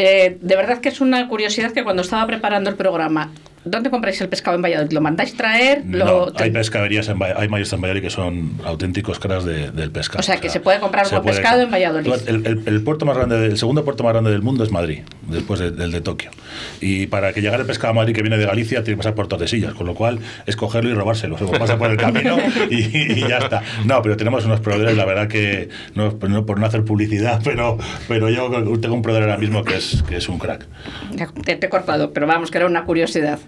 Eh, 0.00 0.38
de 0.40 0.56
verdad 0.56 0.80
que 0.80 0.88
es 0.90 1.00
una 1.00 1.26
curiosidad 1.26 1.72
que 1.72 1.82
cuando 1.82 2.02
estaba 2.02 2.24
preparando 2.26 2.70
el 2.70 2.76
programa, 2.76 3.32
¿dónde 3.70 3.90
compráis 3.90 4.20
el 4.20 4.28
pescado 4.28 4.56
en 4.56 4.62
Valladolid? 4.62 4.92
¿Lo 4.92 5.00
mandáis 5.00 5.34
traer? 5.36 5.84
No, 5.84 5.98
Lo, 6.06 6.32
hay 6.36 6.50
pescaderías, 6.50 7.08
en, 7.08 7.22
hay 7.22 7.48
mayoristas 7.48 7.76
en 7.76 7.82
Valladolid 7.82 8.02
que 8.02 8.10
son 8.10 8.52
auténticos 8.64 9.18
cracks 9.18 9.44
de- 9.44 9.70
del 9.70 9.90
pescado. 9.90 10.20
O 10.20 10.22
sea, 10.22 10.36
que 10.38 10.48
se 10.48 10.60
puede 10.60 10.80
comprar 10.80 11.06
se 11.06 11.16
buen 11.18 11.26
pescado 11.34 11.62
en 11.62 11.70
Valladolid. 11.70 12.12
El, 12.26 12.46
el- 12.46 12.62
el 12.66 12.82
puerto 12.82 13.04
más 13.06 13.16
grande, 13.16 13.46
el 13.46 13.58
segundo 13.58 13.84
puerto 13.84 14.02
más 14.04 14.12
grande 14.12 14.30
del 14.30 14.42
mundo 14.42 14.64
es 14.64 14.70
Madrid, 14.70 15.00
después 15.28 15.60
de- 15.60 15.70
del 15.70 15.92
de 15.92 16.00
Tokio. 16.00 16.30
Y 16.80 17.06
para 17.06 17.32
que 17.32 17.40
llegara 17.40 17.60
el 17.60 17.66
pescado 17.66 17.90
a 17.92 17.94
Madrid 17.94 18.14
que 18.14 18.22
viene 18.22 18.38
de 18.38 18.46
Galicia 18.46 18.82
tiene 18.82 18.94
que 18.96 18.98
pasar 18.98 19.14
por 19.14 19.28
Tordesillas, 19.28 19.74
con 19.74 19.86
lo 19.86 19.94
cual 19.94 20.18
es 20.46 20.56
cogerlo 20.56 20.90
y 20.90 20.94
robárselo. 20.94 21.36
O 21.36 21.38
sea, 21.38 21.58
pasa 21.58 21.78
por 21.78 21.90
el 21.90 21.96
camino 21.96 22.36
y, 22.70 22.76
y 23.14 23.28
ya 23.28 23.38
está. 23.38 23.62
No, 23.84 24.02
pero 24.02 24.16
tenemos 24.16 24.44
unos 24.44 24.60
proveedores, 24.60 24.96
la 24.96 25.04
verdad 25.04 25.28
que, 25.28 25.68
no, 25.94 26.16
no 26.28 26.46
por 26.46 26.58
no 26.58 26.66
hacer 26.66 26.84
publicidad, 26.84 27.40
pero, 27.44 27.78
pero 28.08 28.28
yo 28.30 28.48
tengo 28.80 28.94
un 28.94 29.02
proveedor 29.02 29.28
ahora 29.30 29.38
mismo 29.40 29.64
que 29.64 29.76
es, 29.76 30.02
que 30.08 30.16
es 30.16 30.28
un 30.28 30.38
crack. 30.38 30.66
Te, 31.44 31.56
te 31.56 31.66
he 31.66 31.68
cortado, 31.68 32.12
pero 32.12 32.26
vamos, 32.26 32.50
que 32.50 32.58
era 32.58 32.66
una 32.66 32.84
curiosidad. 32.84 33.38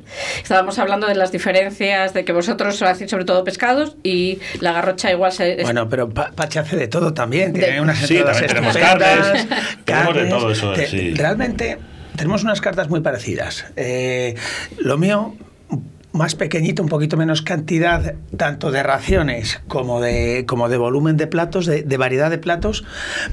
Estábamos 0.42 0.78
hablando 0.78 1.06
de 1.06 1.14
las 1.14 1.32
diferencias, 1.32 2.14
de 2.14 2.24
que 2.24 2.32
vosotros 2.32 2.80
hacéis 2.82 3.10
sobre 3.10 3.24
todo 3.24 3.44
pescados 3.44 3.96
y 4.02 4.38
la 4.60 4.72
garrocha 4.72 5.10
igual 5.10 5.32
se... 5.32 5.54
es- 5.54 5.62
Bueno, 5.64 5.88
pero 5.88 6.08
Pa- 6.10 6.30
Pachi 6.34 6.58
hace 6.58 6.76
de 6.76 6.88
todo 6.88 7.14
también. 7.14 7.52
Tiene 7.52 7.72
De- 7.74 7.80
unas 7.80 7.98
Sí, 7.98 8.18
también 8.18 8.46
tenemos 8.46 8.76
estupendas, 8.76 9.46
carnes, 9.46 9.48
tenemos 9.84 10.14
de 10.14 10.24
todo 10.26 10.50
eso, 10.50 10.72
Te- 10.72 10.86
sí. 10.86 11.14
Realmente 11.14 11.78
tenemos 12.16 12.42
unas 12.44 12.60
cartas 12.60 12.88
muy 12.88 13.00
parecidas. 13.00 13.66
Eh, 13.76 14.34
lo 14.78 14.98
mío 14.98 15.34
más 16.12 16.34
pequeñito, 16.34 16.82
un 16.82 16.88
poquito 16.88 17.16
menos 17.16 17.40
cantidad, 17.42 18.14
tanto 18.36 18.70
de 18.72 18.82
raciones 18.82 19.60
como 19.68 20.00
de, 20.00 20.44
como 20.46 20.68
de 20.68 20.76
volumen 20.76 21.16
de 21.16 21.26
platos, 21.26 21.66
de, 21.66 21.82
de 21.82 21.96
variedad 21.96 22.30
de 22.30 22.38
platos, 22.38 22.84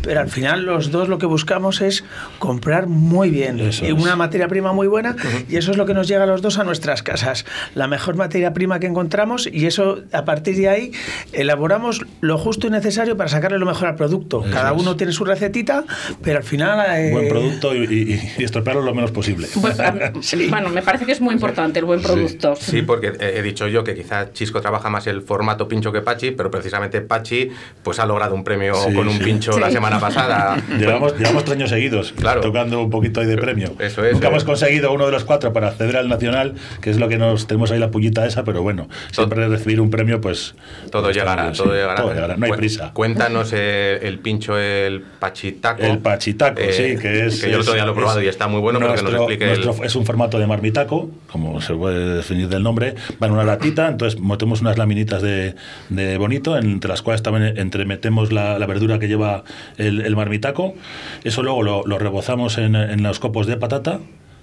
pero 0.04 0.20
al 0.20 0.30
final 0.30 0.64
los 0.66 0.92
dos 0.92 1.10
lo 1.10 1.18
que 1.18 1.26
buscamos 1.26 1.82
es 1.82 2.04
comprar 2.40 2.88
muy 2.88 3.30
bien 3.32 3.60
Eso 3.60 3.84
y 3.84 3.88
es. 3.90 3.94
una 3.94 4.16
materia 4.16 4.48
prima 4.48 4.74
muy 4.74 4.88
buena 4.88 5.16
y 5.50 5.56
eso 5.58 5.72
es 5.72 5.78
lo 5.78 5.86
que 5.86 5.94
nos 5.94 6.08
llega 6.08 6.24
a 6.24 6.28
los 6.28 6.42
dos 6.42 6.60
a 6.60 6.64
nuestras 6.64 7.02
casas. 7.04 7.46
La 7.74 7.88
mejor 7.88 8.16
materia 8.16 8.54
prima 8.54 8.80
que 8.80 8.88
encontramos 8.88 9.50
y 9.52 9.66
eso 9.66 10.00
a 10.12 10.24
partir 10.26 10.56
de 10.58 10.70
ahí 10.70 10.92
elaboramos 11.34 12.02
lo 12.22 12.38
justo 12.38 12.68
y 12.68 12.70
necesario 12.70 13.18
para 13.18 13.30
sacarle 13.30 13.58
lo 13.60 13.66
mejor 13.66 13.88
al 13.88 13.96
producto. 13.96 14.44
Eso 14.44 14.54
Cada 14.54 14.74
es. 14.76 14.82
uno 14.82 14.96
tiene 14.96 15.14
su 15.14 15.26
recetita, 15.26 15.84
pero 16.22 16.38
al 16.38 16.44
final... 16.44 16.86
eh, 17.00 17.12
Buen 17.12 17.28
producto 17.30 17.76
y, 17.76 17.80
y- 17.86 18.34
y 18.38 18.44
estropearlo 18.44 18.82
lo 18.82 18.94
menos 18.94 19.12
posible. 19.12 19.48
Bueno, 19.56 19.84
a- 19.84 20.12
Bueno, 20.50 20.70
me 20.70 20.82
parece 20.82 21.06
que 21.06 21.12
es 21.12 21.22
muy 21.22 21.34
importante 21.34 21.80
el 21.80 21.86
buen 21.86 22.02
producto. 22.02 22.56
Sí, 22.56 22.67
porque 22.86 23.14
he 23.20 23.42
dicho 23.42 23.68
yo 23.68 23.84
que 23.84 23.96
quizás 23.96 24.34
Chisco 24.34 24.62
trabaja 24.62 24.90
más 24.90 25.08
el 25.08 25.22
formato 25.22 25.68
pincho 25.68 25.92
que 25.92 26.02
Pachi, 26.02 26.32
pero 26.32 26.50
precisamente 26.52 27.02
Pachi 27.02 27.50
pues 27.84 28.00
ha 28.00 28.06
logrado 28.06 28.36
un 28.36 28.44
premio 28.44 28.76
Sí, 28.76 28.94
con 28.94 29.08
un 29.08 29.18
sí. 29.18 29.24
pincho 29.24 29.58
la 29.60 29.68
Sí. 29.68 29.74
semana 29.74 30.00
pasada. 30.00 30.58
Llevamos, 30.80 31.18
llevamos 31.18 31.44
tres 31.46 31.58
años 31.58 31.70
seguidos 31.70 32.14
Claro. 32.14 32.42
tocando 32.42 32.82
un 32.82 32.90
poquito 32.90 33.20
ahí 33.22 33.28
de 33.28 33.38
premio. 33.38 33.74
Eso 33.80 34.06
es, 34.06 34.14
Nunca 34.14 34.28
eh. 34.28 34.30
hemos 34.32 34.44
conseguido 34.44 34.92
uno 34.94 35.06
de 35.06 35.12
los 35.12 35.24
cuatro 35.24 35.54
para 35.54 35.68
acceder 35.70 35.98
al 35.98 36.08
nacional, 36.10 36.56
que 36.82 36.90
es 36.90 36.98
lo 36.98 37.08
que 37.10 37.18
nos 37.18 37.48
tenemos 37.48 37.72
ahí 37.72 37.80
la 37.80 37.90
pullita 37.92 38.26
esa, 38.26 38.44
pero 38.44 38.62
bueno, 38.62 38.88
siempre 39.12 39.48
recibir 39.48 39.80
un 39.82 39.90
premio, 39.90 40.22
pues. 40.22 40.56
Todo 40.92 41.10
está 41.10 41.22
llegará, 41.22 41.44
bien, 41.44 41.56
sí, 41.56 41.64
todo 41.64 41.74
llegará. 41.74 41.96
todo 41.96 42.14
llegará, 42.14 42.38
no 42.38 42.46
hay 42.46 42.52
prisa. 42.54 42.92
Cuéntanos 42.94 43.52
eh, 43.54 44.00
el 44.04 44.20
pincho, 44.20 44.58
el 44.58 45.02
pachitaco. 45.20 45.84
El 45.84 46.00
pachitaco, 46.00 46.60
Eh, 46.62 46.74
sí, 46.74 47.02
que 47.02 47.26
es. 47.28 47.42
Que 47.42 47.50
yo 47.50 47.56
el 47.56 47.62
otro 47.62 47.74
día 47.74 47.86
lo 47.86 47.92
he 47.92 47.96
probado 47.96 48.20
es 48.20 48.26
y 48.26 48.30
está 48.30 48.48
muy 48.48 48.60
bueno, 48.62 48.80
pero 48.80 48.92
que 48.94 48.96
nos 48.96 49.04
nuestro- 49.04 49.24
explique 49.24 49.52
el- 49.54 49.64
nuestro- 49.66 49.86
Es 49.86 49.96
un 49.96 50.06
formato 50.06 50.40
de 50.40 50.48
marmitaco, 50.48 51.10
como 51.32 51.62
se 51.62 51.74
puede 51.74 52.16
definir 52.18 52.48
del 52.58 52.64
nombre. 52.64 52.96
Va 53.22 53.28
en 53.28 53.34
una 53.34 53.44
latita, 53.44 53.88
entonces 53.88 54.20
metemos 54.20 54.62
unas 54.62 54.78
laminitas 54.78 55.22
de, 55.22 55.56
de 55.90 56.18
bonito, 56.18 56.58
entre 56.58 56.90
las 56.90 57.02
cuales 57.02 57.24
también 57.24 57.58
entremetemos 57.58 58.32
la, 58.32 58.60
la 58.60 58.66
verdura 58.66 59.00
que 59.00 59.08
lleva 59.08 59.44
el, 59.78 60.02
el 60.02 60.16
marmitaco. 60.16 60.76
Eso 61.24 61.44
luego 61.44 61.64
lo, 61.64 61.86
lo 61.86 61.98
rebozamos 61.98 62.58
en, 62.58 62.76
en 62.76 63.04
los 63.04 63.20
copos 63.20 63.48
de 63.48 63.58
patata. 63.58 64.00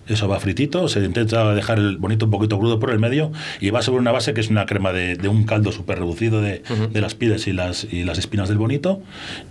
Eso 0.07 0.29
va 0.29 0.39
fritito, 0.39 0.87
se 0.89 1.01
intenta 1.03 1.55
dejar 1.55 1.79
el 1.79 1.97
bonito 1.97 2.27
un 2.27 2.31
poquito 2.31 2.59
crudo 2.59 2.79
por 2.79 2.91
el 2.91 2.99
medio 2.99 3.33
y 3.59 3.71
va 3.71 3.81
sobre 3.81 4.01
una 4.01 4.13
base 4.13 4.35
que 4.35 4.43
es 4.43 4.51
una 4.51 4.67
crema 4.67 4.93
de, 4.93 5.17
de 5.17 5.29
un 5.29 5.45
caldo 5.45 5.73
súper 5.73 5.99
reducido 5.99 6.43
de, 6.43 6.63
de 6.93 7.01
las 7.01 7.15
pides 7.15 7.47
y 7.47 7.55
las, 7.55 7.85
y 7.91 8.05
las 8.05 8.19
espinas 8.19 8.51
del 8.51 8.59
bonito, 8.59 9.01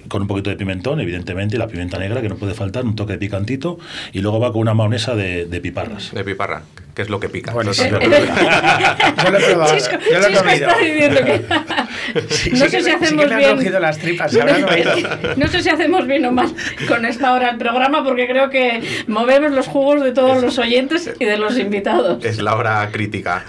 con 0.10 0.22
un 0.22 0.27
poquito 0.27 0.51
de 0.51 0.55
pimentón, 0.55 1.00
evidentemente, 1.00 1.55
y 1.55 1.58
la 1.58 1.65
pimienta 1.65 1.98
negra 1.98 2.22
que 2.22 2.29
no 2.29 2.36
puede 2.36 2.53
faltar, 2.53 2.86
un 2.86 2.96
toque 2.96 3.17
picantito, 3.17 3.79
y 4.12 4.20
luego 4.20 4.39
va 4.39 4.51
con 4.51 4.62
una 4.62 4.75
maonesa 4.75 5.15
de, 5.15 5.48
de 5.48 5.60
piparras. 5.60 6.12
de 6.13 6.24
piparra, 6.24 6.62
que 6.93 7.01
es 7.01 7.09
lo 7.09 7.19
que 7.19 7.29
pica. 7.29 7.51
Buenísimo. 7.53 7.97
Eso 7.97 7.97
es 7.97 8.01
lo 8.01 8.09
que 8.09 8.31
pica. 8.31 8.97
Yo 9.23 9.31
lo 9.31 9.38
he 9.38 9.41
probado, 9.43 9.75
Chisco, 9.75 9.95
yo 10.12 10.19
lo 10.19 10.25
he 10.25 10.29
Chisco 10.29 10.43
comido. 10.43 10.67
está 10.69 10.77
diciendo 10.79 11.21
que... 11.25 11.45
Sí, 12.29 12.51
no 12.51 12.57
sí 12.57 12.57
sé 12.57 12.69
que 12.69 12.77
si 12.79 12.83
sí 12.83 12.91
hacemos 12.91 13.35
bien... 13.35 13.55
cogido 13.55 13.79
las 13.79 13.97
tripas, 13.97 14.31
¿se 14.31 14.41
habrán 14.41 14.63
oído? 14.65 14.91
No 15.38 15.47
sé 15.47 15.63
si 15.63 15.69
hacemos 15.69 16.05
bien 16.05 16.25
o 16.25 16.31
mal 16.31 16.53
con 16.88 17.05
esta 17.05 17.33
hora 17.33 17.51
el 17.51 17.57
programa 17.57 18.03
porque 18.03 18.27
creo 18.27 18.50
que 18.50 18.81
movemos 19.07 19.51
los 19.53 19.67
jugos 19.67 20.03
de 20.03 20.12
todos 20.12 20.41
los 20.43 20.57
oyentes 20.59 21.12
y 21.19 21.25
de 21.25 21.38
los 21.38 21.57
invitados. 21.57 22.23
Es 22.23 22.39
la 22.41 22.55
hora 22.55 22.88
crítica. 22.91 23.45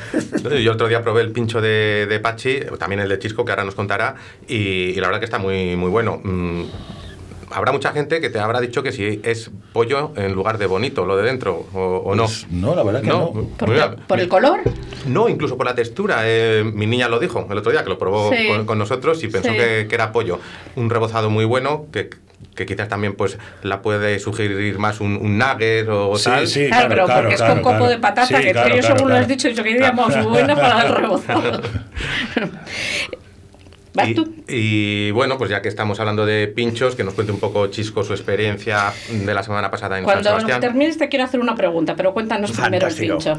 Yo 0.62 0.72
otro 0.72 0.88
día 0.88 1.02
probé 1.02 1.22
el 1.22 1.32
pincho 1.32 1.60
de, 1.60 2.06
de 2.08 2.20
Pachi, 2.20 2.60
también 2.78 3.00
el 3.00 3.08
de 3.08 3.18
Chisco, 3.18 3.44
que 3.44 3.52
ahora 3.52 3.64
nos 3.64 3.74
contará, 3.74 4.14
y, 4.48 4.56
y 4.56 4.94
la 4.94 5.08
verdad 5.08 5.18
que 5.20 5.26
está 5.26 5.38
muy, 5.38 5.74
muy 5.76 5.90
bueno. 5.90 6.20
Mm, 6.22 6.62
habrá 7.54 7.72
mucha 7.72 7.92
gente 7.92 8.20
que 8.20 8.28
te 8.30 8.38
habrá 8.38 8.60
dicho 8.60 8.82
que 8.82 8.92
si 8.92 9.20
es 9.24 9.50
pollo 9.72 10.12
en 10.16 10.32
lugar 10.34 10.58
de 10.58 10.66
bonito, 10.66 11.04
lo 11.06 11.16
de 11.16 11.22
dentro, 11.22 11.66
o, 11.72 12.02
o 12.04 12.14
no. 12.14 12.24
Pues 12.24 12.46
no, 12.50 12.74
la 12.74 12.82
verdad 12.82 13.00
que 13.02 13.08
no. 13.08 13.32
¿Por, 13.56 13.68
Mira? 13.70 13.96
¿Por 13.96 14.20
el 14.20 14.28
color? 14.28 14.60
No, 15.06 15.28
incluso 15.28 15.56
por 15.56 15.66
la 15.66 15.74
textura. 15.74 16.22
Eh, 16.24 16.62
mi 16.74 16.86
niña 16.86 17.08
lo 17.08 17.18
dijo 17.18 17.46
el 17.50 17.58
otro 17.58 17.70
día, 17.72 17.82
que 17.84 17.90
lo 17.90 17.98
probó 17.98 18.30
Sí. 18.32 18.46
con, 18.48 18.66
con 18.66 18.78
nosotros 18.78 19.22
y 19.24 19.28
pensó 19.28 19.50
Sí. 19.50 19.56
que, 19.56 19.86
que 19.88 19.94
era 19.94 20.12
pollo. 20.12 20.38
Un 20.76 20.90
rebozado 20.90 21.30
muy 21.30 21.44
bueno, 21.44 21.86
que, 21.92 22.10
que 22.54 22.66
quizás 22.66 22.88
también 22.88 23.14
pues 23.14 23.38
la 23.62 23.82
puede 23.82 24.18
sugerir 24.18 24.78
más 24.78 25.00
un, 25.00 25.16
un 25.16 25.38
nugget 25.38 25.88
o 25.88 26.16
Sí, 26.16 26.24
tal. 26.24 26.46
sí, 26.46 26.66
Claro, 26.68 26.88
pero 26.88 27.04
claro, 27.06 27.20
porque 27.22 27.34
es 27.34 27.40
claro, 27.40 27.54
con 27.54 27.62
copo 27.62 27.76
claro. 27.78 27.90
de 27.92 27.98
patata, 27.98 28.26
Sí, 28.26 28.34
que 28.44 28.52
claro, 28.52 28.68
yo 28.74 28.80
claro, 28.80 28.96
según 28.96 29.10
lo 29.10 29.14
has 29.16 29.20
claro. 29.26 29.34
dicho, 29.34 29.48
dicho 29.48 29.62
que 29.62 29.68
diríamos 29.70 30.24
buena 30.28 30.54
para 30.56 30.86
el 30.86 30.94
rebozado. 30.94 31.60
¿Vas 33.94 34.08
Y, 34.08 34.14
tú? 34.14 34.33
Y, 34.46 35.10
bueno, 35.12 35.38
pues 35.38 35.48
ya 35.50 35.62
que 35.62 35.68
estamos 35.68 35.98
hablando 36.00 36.26
de 36.26 36.48
pinchos, 36.48 36.94
que 36.96 37.02
nos 37.04 37.14
cuente 37.14 37.32
un 37.32 37.40
poco 37.40 37.66
Chisco 37.68 38.04
su 38.04 38.12
experiencia 38.12 38.92
de 39.10 39.32
la 39.34 39.42
semana 39.42 39.70
pasada 39.70 39.96
en 39.98 40.04
San 40.04 40.12
Cuando 40.12 40.28
Sebastián. 40.30 40.60
termines 40.60 40.98
te 40.98 41.08
quiero 41.08 41.24
hacer 41.24 41.40
una 41.40 41.54
pregunta, 41.54 41.96
pero 41.96 42.12
cuéntanos 42.12 42.50
primero 42.52 42.74
el 42.86 42.92
Fantástico. 42.92 43.16
pincho. 43.18 43.36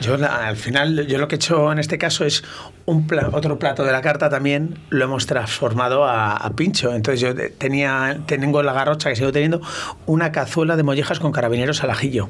Yo 0.00 0.14
al 0.26 0.56
final, 0.56 1.06
yo 1.06 1.18
lo 1.18 1.28
que 1.28 1.36
he 1.36 1.38
hecho 1.38 1.70
en 1.70 1.78
este 1.78 1.98
caso 1.98 2.24
es 2.24 2.42
un 2.86 3.06
pla- 3.06 3.28
otro 3.32 3.58
plato 3.60 3.84
de 3.84 3.92
la 3.92 4.00
carta 4.02 4.28
también 4.28 4.78
lo 4.90 5.04
hemos 5.04 5.26
transformado 5.26 6.04
a, 6.04 6.36
a 6.36 6.50
pincho. 6.56 6.92
Entonces 6.92 7.20
yo 7.20 7.32
te- 7.34 7.50
tenía, 7.50 8.18
tengo 8.26 8.58
en 8.60 8.66
la 8.66 8.72
garrocha 8.72 9.08
que 9.10 9.16
sigo 9.16 9.30
teniendo 9.30 9.60
una 10.06 10.32
cazuela 10.32 10.76
de 10.76 10.82
mollejas 10.82 11.20
con 11.20 11.30
carabineros 11.30 11.84
al 11.84 11.90
ajillo. 11.90 12.28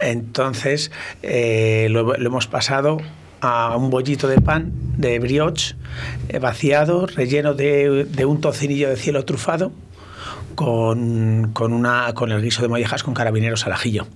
Entonces 0.00 0.90
eh, 1.22 1.86
lo, 1.90 2.02
lo 2.14 2.26
hemos 2.28 2.46
pasado 2.46 2.98
a 3.44 3.76
un 3.76 3.90
bollito 3.90 4.26
de 4.26 4.40
pan 4.40 4.72
de 4.96 5.18
brioche 5.18 5.76
eh, 6.28 6.38
vaciado, 6.38 7.06
relleno 7.06 7.52
de, 7.52 8.04
de 8.04 8.24
un 8.24 8.40
tocinillo 8.40 8.88
de 8.88 8.96
cielo 8.96 9.24
trufado 9.24 9.70
con, 10.54 11.50
con, 11.52 11.72
una, 11.72 12.14
con 12.14 12.32
el 12.32 12.40
guiso 12.40 12.62
de 12.62 12.68
mollejas 12.68 13.02
con 13.02 13.12
carabineros 13.12 13.66
al 13.66 13.72
ajillo. 13.72 14.06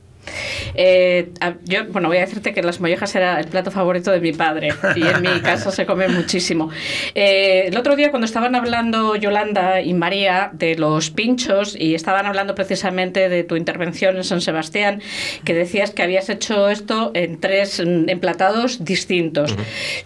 Eh, 0.75 1.31
yo, 1.65 1.87
bueno, 1.87 2.09
voy 2.09 2.19
a 2.19 2.21
decirte 2.21 2.53
que 2.53 2.63
las 2.63 2.81
mollejas 2.81 3.15
era 3.15 3.41
el 3.41 3.49
plato 3.49 3.71
favorito 3.71 4.11
de 4.11 4.21
mi 4.21 4.33
padre 4.33 4.71
y 4.97 5.07
en 5.07 5.23
mi 5.23 5.41
casa 5.41 5.71
se 5.71 5.87
come 5.87 6.09
muchísimo. 6.09 6.71
Eh, 7.15 7.67
el 7.69 7.77
otro 7.77 7.97
día 7.97 8.11
cuando 8.11 8.27
estaban 8.27 8.55
hablando 8.55 9.17
Yolanda 9.17 9.81
y 9.81 9.95
María 9.95 10.51
de 10.53 10.77
los 10.77 11.11
pinchos 11.11 11.77
y 11.79 11.95
estaban 11.95 12.27
hablando 12.27 12.55
precisamente 12.55 13.29
de 13.29 13.45
tu 13.45 13.57
intervención 13.57 14.17
en 14.17 14.25
San 14.25 14.41
Sebastián, 14.41 15.03
que 15.45 15.55
decías 15.55 15.91
que 15.91 16.03
habías 16.03 16.29
hecho 16.29 16.69
esto 16.69 17.11
en 17.15 17.41
tres 17.41 17.81
emplatados 17.81 18.85
distintos. 18.85 19.55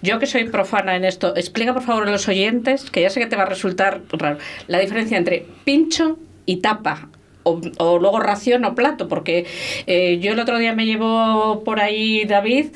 Yo 0.03 0.19
que 0.19 0.27
soy 0.27 0.45
profana 0.45 0.97
en 0.97 1.05
esto, 1.05 1.37
explica 1.37 1.73
por 1.75 1.83
favor 1.83 2.09
a 2.09 2.11
los 2.11 2.29
oyentes, 2.29 2.91
que 2.91 3.03
ya 3.03 3.11
sé 3.11 3.21
que 3.21 3.27
te 3.27 3.37
va 3.37 3.43
a 3.43 3.47
resultar 3.47 4.03
raro, 4.13 4.39
la 4.67 4.79
diferencia 4.79 5.19
entre 5.19 5.47
pincho 5.65 6.19
y 6.47 6.57
tapa 6.57 7.09
o, 7.43 7.61
o 7.79 7.99
luego 7.99 8.21
ración 8.21 8.65
o 8.65 8.75
plato, 8.75 9.09
porque 9.09 9.47
eh, 9.87 10.19
yo 10.21 10.33
el 10.33 10.41
otro 10.41 10.59
día 10.59 10.75
me 10.75 10.87
llevo 10.87 11.63
por 11.65 11.81
ahí 11.81 12.25
David 12.25 12.67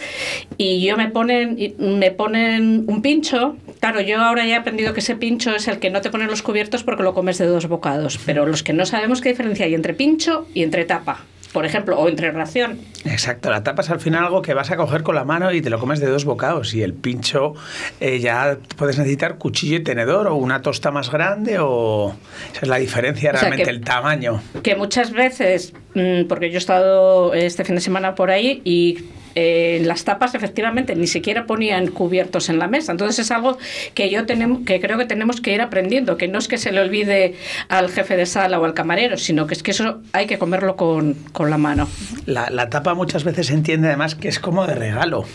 y 0.58 0.84
yo 0.84 0.96
me 0.96 1.08
ponen, 1.08 1.56
me 1.78 2.10
ponen 2.10 2.84
un 2.86 3.02
pincho. 3.02 3.56
Claro, 3.80 4.00
yo 4.00 4.20
ahora 4.20 4.46
ya 4.46 4.54
he 4.54 4.58
aprendido 4.58 4.94
que 4.94 5.00
ese 5.00 5.16
pincho 5.16 5.54
es 5.54 5.68
el 5.68 5.78
que 5.78 5.90
no 5.90 6.00
te 6.00 6.10
ponen 6.10 6.28
los 6.28 6.42
cubiertos 6.42 6.82
porque 6.82 7.02
lo 7.02 7.14
comes 7.14 7.38
de 7.38 7.46
dos 7.46 7.68
bocados, 7.68 8.18
pero 8.24 8.46
los 8.46 8.62
que 8.62 8.72
no 8.72 8.86
sabemos 8.86 9.20
qué 9.20 9.30
diferencia 9.30 9.66
hay 9.66 9.74
entre 9.74 9.94
pincho 9.94 10.46
y 10.54 10.62
entre 10.62 10.84
tapa, 10.84 11.24
por 11.52 11.64
ejemplo, 11.64 11.98
o 11.98 12.08
entre 12.08 12.30
ración. 12.30 12.78
Exacto, 13.04 13.50
la 13.50 13.62
tapa 13.62 13.82
es 13.82 13.90
al 13.90 14.00
final 14.00 14.24
algo 14.24 14.42
que 14.42 14.52
vas 14.54 14.70
a 14.70 14.76
coger 14.76 15.02
con 15.02 15.14
la 15.14 15.24
mano 15.24 15.52
y 15.52 15.60
te 15.62 15.70
lo 15.70 15.78
comes 15.78 16.00
de 16.00 16.06
dos 16.08 16.24
bocados. 16.24 16.74
Y 16.74 16.82
el 16.82 16.92
pincho 16.92 17.54
eh, 18.00 18.18
ya 18.18 18.58
puedes 18.76 18.98
necesitar 18.98 19.38
cuchillo 19.38 19.76
y 19.76 19.82
tenedor 19.82 20.26
o 20.26 20.34
una 20.34 20.60
tosta 20.62 20.90
más 20.90 21.10
grande 21.10 21.56
o... 21.60 22.14
Esa 22.52 22.60
es 22.62 22.68
la 22.68 22.76
diferencia 22.76 23.30
O 23.30 23.32
sea, 23.32 23.40
realmente, 23.42 23.64
que- 23.64 23.70
el 23.70 23.80
tamaño. 23.82 24.42
que 24.62 24.74
muchas 24.76 25.12
veces, 25.12 25.72
mm, 25.94 26.24
porque 26.28 26.50
yo 26.50 26.56
he 26.56 26.58
estado 26.58 27.32
este 27.34 27.64
fin 27.64 27.74
de 27.76 27.80
semana 27.80 28.14
por 28.14 28.30
ahí 28.30 28.60
y 28.64 29.04
eh, 29.36 29.82
las 29.84 30.04
tapas 30.04 30.34
efectivamente 30.34 30.96
ni 30.96 31.06
siquiera 31.06 31.46
ponían 31.46 31.88
cubiertos 31.88 32.48
en 32.48 32.58
la 32.58 32.66
mesa. 32.66 32.90
Entonces 32.90 33.18
es 33.18 33.30
algo 33.30 33.58
que 33.94 34.10
yo 34.10 34.24
tenemos, 34.24 34.62
que 34.64 34.80
creo 34.80 34.96
que 34.96 35.04
tenemos 35.04 35.40
que 35.40 35.52
ir 35.52 35.60
aprendiendo, 35.60 36.16
que 36.16 36.26
no 36.26 36.38
es 36.38 36.48
que 36.48 36.56
se 36.56 36.72
le 36.72 36.80
olvide 36.80 37.34
al 37.68 37.90
jefe 37.90 38.16
de 38.16 38.24
sala 38.24 38.58
o 38.58 38.64
al 38.64 38.74
camarero, 38.74 39.18
sino 39.18 39.46
que 39.46 39.54
es 39.54 39.62
que 39.62 39.72
eso 39.72 40.00
hay 40.12 40.26
que 40.26 40.38
comerlo 40.38 40.76
con, 40.76 41.14
con 41.32 41.50
la 41.50 41.58
mano. 41.58 41.86
La, 42.24 42.48
la 42.50 42.70
tapa 42.70 42.94
muchas 42.94 43.24
veces 43.24 43.48
se 43.48 43.54
entiende 43.54 43.88
además 43.88 44.14
que 44.14 44.28
es 44.28 44.40
como 44.40 44.66
de 44.66 44.74
regalo. 44.74 45.26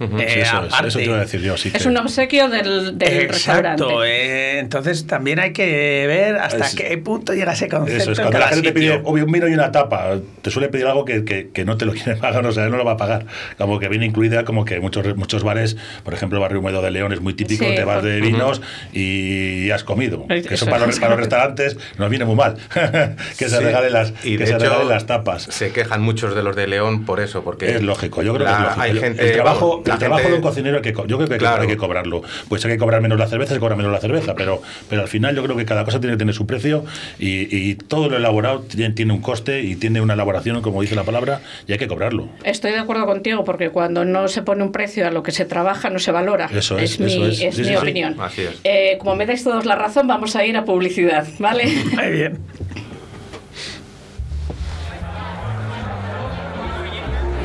Sí, 0.00 0.06
Eh, 0.18 0.40
eso, 0.40 0.40
es, 0.40 0.48
aparte. 0.72 0.88
eso 0.88 0.98
te 0.98 1.04
iba 1.04 1.16
a 1.16 1.20
decir 1.20 1.40
yo. 1.42 1.56
Sí 1.58 1.70
Es 1.74 1.82
que- 1.82 1.88
un 1.88 1.96
obsequio 1.98 2.48
del, 2.48 2.96
del 2.98 3.28
restaurante. 3.28 3.82
Exacto, 3.82 4.04
eh, 4.04 4.58
entonces 4.58 5.06
también 5.06 5.38
hay 5.40 5.52
que 5.52 6.06
ver 6.06 6.36
hasta 6.36 6.64
Es- 6.66 6.74
qué 6.74 6.96
punto 6.96 7.34
llega 7.34 7.52
ese 7.52 7.68
concepto. 7.68 8.02
Eso 8.02 8.12
es, 8.12 8.18
cuando 8.20 8.38
la 8.38 8.48
gente 8.48 8.68
te 8.68 8.72
pide 8.72 8.94
sitio. 8.96 9.06
obvio, 9.08 9.26
un 9.26 9.32
vino 9.32 9.46
y 9.46 9.52
una 9.52 9.70
tapa, 9.72 10.16
te 10.40 10.50
suele 10.50 10.68
pedir 10.68 10.86
algo 10.86 11.04
que, 11.04 11.24
que- 11.26 11.50
que 11.52 11.64
no 11.66 11.76
te 11.76 11.84
lo 11.84 11.92
quiere 11.92 12.16
pagar, 12.16 12.46
o 12.46 12.52
sea, 12.52 12.68
no 12.70 12.78
lo 12.78 12.84
va 12.84 12.92
a 12.92 12.96
pagar. 12.96 13.26
Como 13.58 13.78
que 13.78 13.88
viene 13.88 14.06
incluida, 14.06 14.44
como 14.44 14.64
que 14.64 14.80
muchos, 14.80 15.16
muchos 15.16 15.42
bares, 15.44 15.76
por 16.02 16.14
ejemplo, 16.14 16.38
el 16.38 16.42
barrio 16.42 16.60
húmedo 16.60 16.80
de 16.80 16.90
León 16.90 17.12
es 17.12 17.20
muy 17.20 17.34
típico, 17.34 17.64
Sí, 17.66 17.74
te 17.74 17.84
vas 17.84 18.02
de 18.02 18.20
vinos 18.22 18.62
y 18.94 19.70
has 19.70 19.84
comido. 19.84 20.26
Que 20.28 20.38
eso 20.54 20.66
para 20.66 20.86
los, 20.86 20.94
es. 20.94 21.00
para 21.00 21.10
los 21.10 21.20
restaurantes 21.20 21.76
nos 21.98 22.08
viene 22.10 22.24
muy 22.24 22.36
mal, 22.36 22.56
que 23.38 23.48
se 23.48 23.58
Sí. 23.58 23.64
regalen 23.64 23.92
las, 23.92 24.12
Y 24.24 24.32
que 24.32 24.44
de 24.44 24.46
se 24.46 24.52
hecho, 24.54 24.64
regalen 24.64 24.88
las 24.88 25.06
tapas. 25.06 25.42
Se 25.42 25.72
quejan 25.72 26.00
muchos 26.02 26.34
de 26.34 26.42
los 26.42 26.56
de 26.56 26.66
León 26.66 27.04
por 27.04 27.20
eso, 27.20 27.42
porque 27.42 27.76
Es 27.76 27.82
lógico, 27.82 28.22
yo 28.22 28.34
creo 28.34 28.46
que 28.46 28.52
es 28.52 28.58
lógico. 28.58 28.80
Hay 28.80 28.90
El- 28.92 29.00
gente, 29.00 29.26
el 29.26 29.32
trabajo, 29.32 29.82
el 29.94 29.98
la 30.00 30.06
el 30.06 30.08
trabajo 30.08 30.28
de 30.28 30.34
un 30.34 30.40
cocinero 30.40 30.76
hay 30.76 30.82
que, 30.82 30.92
yo 30.92 31.04
creo 31.04 31.18
que 31.18 31.22
hay, 31.24 31.28
que- 31.28 31.38
Claro. 31.38 31.62
hay 31.62 31.68
que 31.68 31.76
cobrarlo. 31.76 32.22
Pues 32.48 32.64
hay 32.64 32.72
que 32.72 32.78
cobrar 32.78 33.00
menos 33.00 33.18
la 33.18 33.26
cerveza, 33.28 33.54
se 33.54 33.60
cobra 33.60 33.76
menos 33.76 33.92
la 33.92 34.00
cerveza, 34.00 34.34
pero, 34.34 34.62
pero 34.88 35.02
al 35.02 35.08
final 35.08 35.34
yo 35.36 35.42
creo 35.44 35.56
que 35.56 35.64
cada 35.64 35.84
cosa 35.84 36.00
tiene 36.00 36.14
que 36.14 36.18
tener 36.18 36.34
su 36.34 36.46
precio 36.46 36.84
y, 37.18 37.54
y 37.70 37.74
todo 37.74 38.08
lo 38.08 38.16
elaborado 38.16 38.60
tiene, 38.60 38.94
tiene 38.94 39.12
un 39.12 39.20
coste 39.20 39.60
y 39.62 39.76
tiene 39.76 40.00
una 40.00 40.14
elaboración, 40.14 40.60
como 40.62 40.80
dice 40.82 40.94
la 40.94 41.04
palabra, 41.04 41.40
y 41.66 41.72
hay 41.72 41.78
que 41.78 41.88
cobrarlo. 41.88 42.28
Estoy 42.44 42.72
de 42.72 42.78
acuerdo 42.78 43.06
contigo 43.06 43.44
porque 43.44 43.70
cuando 43.70 44.04
no 44.04 44.28
se 44.28 44.42
pone 44.42 44.62
un 44.62 44.72
precio 44.72 45.06
a 45.06 45.10
lo 45.10 45.22
que 45.22 45.32
se 45.32 45.44
trabaja 45.44 45.90
no 45.90 45.98
se 45.98 46.12
valora. 46.12 46.48
Eso 46.52 46.78
es, 46.78 46.98
mi, 47.00 47.06
eso 47.12 47.26
es. 47.26 47.38
Sí, 47.38 47.44
mi 47.46 47.52
sí, 47.52 47.64
sí. 47.64 47.74
opinión. 47.76 48.16
Así 48.20 48.42
es. 48.42 48.60
Eh, 48.64 48.96
como 48.98 49.16
me 49.16 49.26
dais 49.26 49.42
todos 49.44 49.64
la 49.66 49.76
razón, 49.76 50.06
vamos 50.06 50.36
a 50.36 50.44
ir 50.44 50.56
a 50.56 50.64
publicidad, 50.64 51.26
¿vale? 51.38 51.64
Muy 51.94 52.10
bien. 52.10 52.38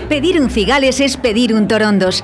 Pedir 0.09 0.39
un 0.39 0.49
cigales 0.51 0.99
es 0.99 1.17
pedir 1.17 1.53
un 1.53 1.67
torondos. 1.67 2.23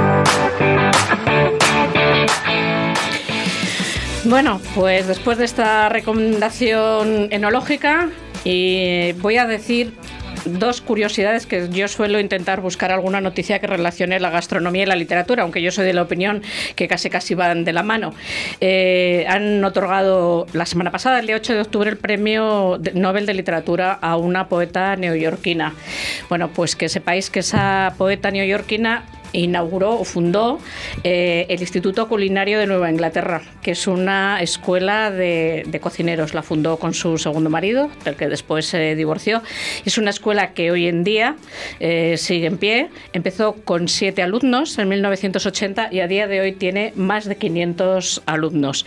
Bueno, 4.25 4.61
pues 4.75 5.07
después 5.07 5.39
de 5.39 5.45
esta 5.45 5.89
recomendación 5.89 7.29
enológica, 7.31 8.09
voy 8.43 9.37
a 9.37 9.47
decir 9.47 9.93
dos 10.45 10.81
curiosidades 10.81 11.47
que 11.47 11.69
yo 11.69 11.87
suelo 11.87 12.19
intentar 12.19 12.61
buscar 12.61 12.91
alguna 12.91 13.19
noticia 13.19 13.57
que 13.59 13.65
relacione 13.65 14.19
la 14.19 14.29
gastronomía 14.29 14.83
y 14.83 14.85
la 14.85 14.95
literatura, 14.95 15.41
aunque 15.41 15.61
yo 15.61 15.71
soy 15.71 15.85
de 15.85 15.93
la 15.93 16.03
opinión 16.03 16.43
que 16.75 16.87
casi 16.87 17.09
casi 17.09 17.33
van 17.33 17.63
de 17.63 17.73
la 17.73 17.81
mano. 17.81 18.13
Eh, 18.59 19.25
han 19.27 19.63
otorgado 19.63 20.45
la 20.53 20.67
semana 20.67 20.91
pasada, 20.91 21.19
el 21.19 21.25
día 21.25 21.35
8 21.37 21.55
de 21.55 21.61
octubre, 21.61 21.89
el 21.89 21.97
premio 21.97 22.79
Nobel 22.93 23.25
de 23.25 23.33
Literatura 23.33 23.93
a 23.93 24.17
una 24.17 24.47
poeta 24.49 24.95
neoyorquina. 24.95 25.73
Bueno, 26.29 26.49
pues 26.49 26.75
que 26.75 26.89
sepáis 26.89 27.31
que 27.31 27.39
esa 27.39 27.95
poeta 27.97 28.29
neoyorquina 28.29 29.03
inauguró 29.33 29.99
o 29.99 30.03
fundó 30.03 30.59
eh, 31.03 31.45
el 31.49 31.61
Instituto 31.61 32.07
Culinario 32.07 32.59
de 32.59 32.67
Nueva 32.67 32.89
Inglaterra, 32.89 33.41
que 33.61 33.71
es 33.71 33.87
una 33.87 34.41
escuela 34.41 35.11
de, 35.11 35.79
cocineros. 35.81 36.33
La 36.33 36.43
fundó 36.43 36.77
con 36.77 36.93
su 36.93 37.17
segundo 37.17 37.49
marido, 37.49 37.89
del 38.03 38.15
que 38.15 38.27
después 38.27 38.65
se 38.65 38.95
divorció. 38.95 39.41
Es 39.85 39.97
una 39.97 40.09
escuela 40.09 40.53
que 40.53 40.71
hoy 40.71 40.87
en 40.87 41.03
día 41.03 41.35
eh, 41.79 42.15
sigue 42.17 42.47
en 42.47 42.57
pie. 42.57 42.89
Empezó 43.13 43.53
con 43.53 43.87
siete 43.87 44.21
alumnos 44.21 44.77
en 44.77 44.89
1980 44.89 45.89
y 45.91 45.99
a 45.99 46.07
día 46.07 46.27
de 46.27 46.41
hoy 46.41 46.51
tiene 46.53 46.93
más 46.95 47.25
de 47.25 47.37
500 47.37 48.23
alumnos. 48.25 48.85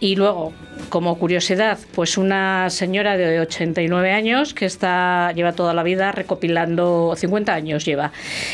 Y 0.00 0.16
luego, 0.16 0.52
como 0.88 1.18
curiosidad, 1.18 1.78
pues 1.94 2.16
una 2.16 2.70
señora 2.70 3.16
de 3.16 3.40
89 3.40 4.12
años 4.12 4.54
que 4.54 4.64
está 4.66 5.32
lleva 5.34 5.52
toda 5.52 5.74
la 5.74 5.82
vida 5.82 6.12
recopilando, 6.12 7.14
50 7.16 7.52
años 7.54 7.84
lleva, 7.84 8.12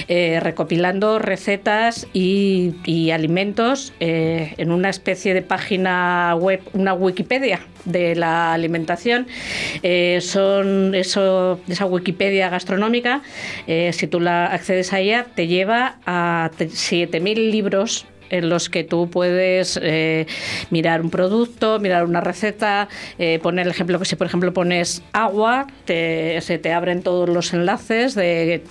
eh, 0.08 0.40
recopilando 0.40 1.18
recetas 1.18 2.06
y, 2.12 3.10
alimentos 3.12 3.92
eh, 4.00 4.54
en 4.56 4.72
una 4.72 4.88
especie 4.88 5.34
de 5.34 5.42
página 5.42 6.34
web, 6.38 6.60
una 6.72 6.94
Wikipedia 6.94 7.60
de 7.84 8.14
la 8.14 8.52
alimentación. 8.52 9.26
Eh, 9.82 10.20
son 10.22 10.94
eso, 10.94 11.60
esa 11.68 11.84
Wikipedia 11.86 12.48
gastronómica, 12.48 13.22
si 13.66 14.06
tú 14.06 14.20
la 14.20 14.46
accedes 14.46 14.92
a 14.92 15.00
ella, 15.00 15.26
te 15.34 15.46
lleva 15.46 15.98
a 16.06 16.50
te- 16.56 16.68
7.000 16.68 17.50
libros 17.50 18.06
en 18.32 18.48
los 18.48 18.68
que 18.68 18.82
tú 18.82 19.08
puedes 19.08 19.78
eh, 19.80 20.26
mirar 20.70 21.00
un 21.02 21.10
producto, 21.10 21.78
mirar 21.78 22.04
una 22.04 22.20
receta, 22.20 22.88
eh, 23.18 23.38
poner 23.42 23.66
el 23.66 23.70
ejemplo 23.72 23.98
que 24.00 24.04
si 24.06 24.16
por 24.16 24.26
ejemplo 24.26 24.52
pones 24.52 25.02
agua, 25.12 25.68
te- 25.84 26.40
se 26.40 26.58
te 26.58 26.72
abren 26.72 27.02
todos 27.02 27.28
los 27.28 27.52
enlaces 27.54 28.14
de 28.16 28.62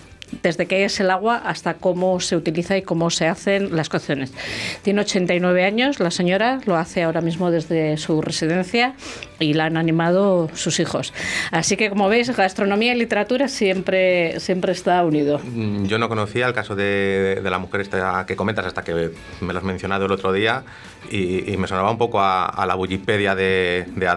desde 0.41 0.65
qué 0.65 0.85
es 0.85 0.99
el 0.99 1.09
agua 1.11 1.37
hasta 1.37 1.73
cómo 1.75 2.19
se 2.19 2.35
utiliza 2.35 2.77
y 2.77 2.81
cómo 2.81 3.09
se 3.09 3.27
hacen 3.27 3.75
las 3.75 3.89
cocciones. 3.89 4.33
Tiene 4.81 5.01
89 5.01 5.65
años, 5.65 5.99
la 5.99 6.11
señora 6.11 6.59
lo 6.65 6.77
hace 6.77 7.03
ahora 7.03 7.21
mismo 7.21 7.51
desde 7.51 7.97
su 7.97 8.21
residencia 8.21 8.93
y 9.39 9.53
la 9.53 9.65
han 9.65 9.77
animado 9.77 10.49
sus 10.53 10.79
hijos. 10.79 11.13
Así 11.51 11.75
que 11.77 11.89
como 11.89 12.07
veis, 12.09 12.35
gastronomía 12.35 12.93
y 12.93 12.97
literatura 12.97 13.47
siempre, 13.47 14.39
siempre 14.39 14.71
está 14.71 15.03
unido. 15.03 15.39
Mm, 15.43 15.85
Yo 15.85 15.97
no 15.97 16.07
conocía 16.09 16.47
el 16.47 16.53
caso 16.53 16.75
de, 16.75 17.39
de 17.43 17.49
la 17.49 17.57
mujer 17.59 17.81
esta 17.81 18.25
que 18.27 18.35
comentas 18.35 18.65
hasta 18.65 18.83
que 18.83 19.11
me 19.41 19.53
lo 19.53 19.59
has 19.59 19.65
mencionado 19.65 20.05
el 20.05 20.11
otro 20.11 20.31
día 20.31 20.63
y, 21.09 21.51
y 21.51 21.57
me 21.57 21.67
sonaba 21.67 21.89
un 21.91 21.97
poco 21.97 22.19
a, 22.21 22.45
a 22.45 22.65
la 22.65 22.75
Wikipedia 22.75 23.35
de, 23.35 23.85
de. 23.95 24.11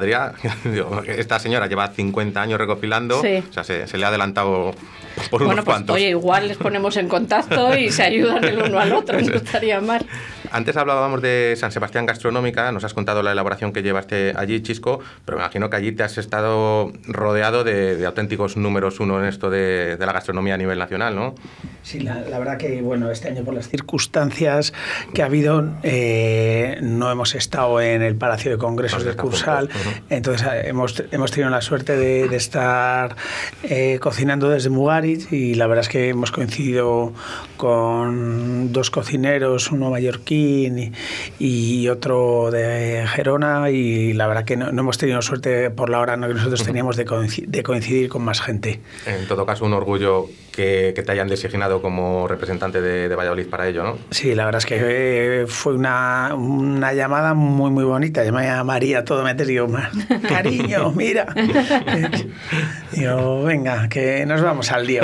Digo, 0.65 1.03
Esta 1.07 1.39
señora 1.39 1.67
lleva 1.67 1.89
50 1.89 2.41
años 2.41 2.59
recopilando, 2.59 3.21
Sí. 3.23 3.43
o 3.49 3.53
sea, 3.53 3.65
se, 3.65 3.87
se 3.87 3.97
le 3.97 4.05
ha 4.05 4.09
adelantado 4.09 4.75
por 5.31 5.41
unos 5.43 5.47
Bueno, 5.55 5.65
pues 5.65 5.75
cuantos. 5.77 5.97
oye, 5.97 6.04
igual 6.11 6.49
les 6.49 6.57
ponemos 6.57 6.97
en 6.97 7.09
contacto 7.09 7.77
y 7.77 7.91
se 7.91 8.03
ayudan 8.03 8.45
el 8.45 8.63
uno 8.63 8.79
al 8.79 8.93
otro, 8.93 9.21
no 9.21 9.35
estaría 9.35 9.81
mal. 9.81 10.05
Antes 10.55 10.77
hablábamos 10.77 11.21
de 11.21 11.55
San 11.57 11.73
Sebastián 11.73 12.07
Gastronómica, 12.07 12.71
nos 12.71 12.85
has 12.85 12.95
contado 12.95 13.25
la 13.25 13.33
elaboración 13.33 13.73
que 13.73 13.83
llevaste 13.83 14.35
allí, 14.37 14.63
Chisco, 14.63 15.01
pero 15.25 15.37
me 15.37 15.43
imagino 15.43 15.69
que 15.69 15.75
allí 15.75 15.91
te 15.91 16.05
has 16.05 16.17
estado 16.17 16.93
rodeado 17.09 17.65
de, 17.65 17.97
de 17.97 18.07
auténticos 18.07 18.57
números 18.57 19.01
uno 19.01 19.19
en 19.19 19.27
esto 19.27 19.51
de, 19.51 19.97
de 19.97 20.07
la 20.07 20.13
gastronomía 20.13 20.55
a 20.55 20.57
nivel 20.57 20.79
nacional, 20.79 21.17
¿no? 21.17 21.35
Sí, 21.83 21.99
la, 21.99 22.21
la 22.21 22.39
verdad 22.39 22.57
que 22.57 22.81
bueno, 22.83 23.11
este 23.11 23.27
año 23.27 23.43
por 23.43 23.53
las 23.53 23.69
circunstancias 23.69 24.73
que 25.13 25.23
ha 25.23 25.27
habido, 25.27 25.73
eh, 25.83 26.79
no 26.83 27.11
hemos 27.11 27.35
estado 27.35 27.81
en 27.81 28.03
el 28.03 28.15
Palacio 28.15 28.53
de 28.53 28.57
Congresos 28.57 29.01
Nos 29.01 29.07
del 29.07 29.17
Cursal, 29.17 29.73
juntos, 29.73 30.03
entonces 30.09 30.47
eh, 30.47 30.69
hemos, 30.69 31.03
hemos 31.11 31.33
tenido 31.33 31.51
la 31.51 31.63
suerte 31.63 31.97
de, 31.97 32.29
de 32.29 32.37
estar 32.37 33.17
eh, 33.65 33.99
cocinando 34.01 34.51
desde 34.51 34.71
Mugaritz 34.71 35.33
y 35.33 35.57
la 35.57 35.67
verdad 35.67 35.83
es 35.83 35.89
que 35.89 36.11
hemos 36.11 36.31
coincidido 36.31 37.13
con 37.57 38.73
dos 38.73 38.91
cocineros, 38.91 39.71
uno 39.73 39.91
mallorquín 39.91 40.79
y, 40.79 40.93
y 41.39 41.89
otro 41.89 42.51
de 42.51 43.05
Gerona 43.09 43.71
y 43.71 44.13
la 44.13 44.27
verdad 44.27 44.45
que 44.45 44.57
no, 44.57 44.73
no 44.73 44.83
hemos 44.83 44.99
tenido 44.99 45.23
suerte 45.23 45.71
por 45.71 45.89
la 45.91 46.01
hora 46.01 46.17
¿no? 46.17 46.29
que 46.29 46.35
nosotros 46.35 46.63
teníamos 46.67 46.97
de 46.97 47.07
coinci- 47.07 47.47
de 47.47 47.63
coincidir 47.63 48.09
con 48.09 48.23
más 48.23 48.41
gente. 48.41 48.81
En 49.07 49.27
todo 49.27 49.47
caso, 49.47 49.65
un 49.65 49.73
orgullo 49.73 50.27
que, 50.53 50.93
que 50.95 51.03
te 51.03 51.13
hayan 51.13 51.29
designado 51.29 51.83
como 51.83 52.29
representante 52.29 52.81
de, 52.81 53.09
de 53.09 53.15
Valladolid 53.17 53.47
para 53.49 53.67
ello, 53.69 53.83
¿no? 53.83 53.99
Sí, 54.11 54.35
la 54.35 54.45
verdad 54.45 54.59
es 54.61 54.67
que 54.67 54.77
eh, 54.81 55.47
fue 55.49 55.75
una, 55.75 56.35
una 56.35 56.93
llamada 56.93 57.35
muy, 57.35 57.71
muy 57.71 57.85
bonita. 57.85 58.23
Llamé 58.25 58.49
a 58.49 58.63
María 58.63 59.05
todo 59.05 59.25
metes 59.25 59.49
y 59.49 59.53
digo, 59.53 59.67
"Ma- 59.69 59.91
cariño, 60.29 60.93
mira. 60.93 61.27
digo, 62.93 63.43
venga, 63.45 63.89
que 63.89 64.25
nos 64.27 64.41
vamos 64.43 64.71
al 64.73 64.87
lío. 64.87 65.03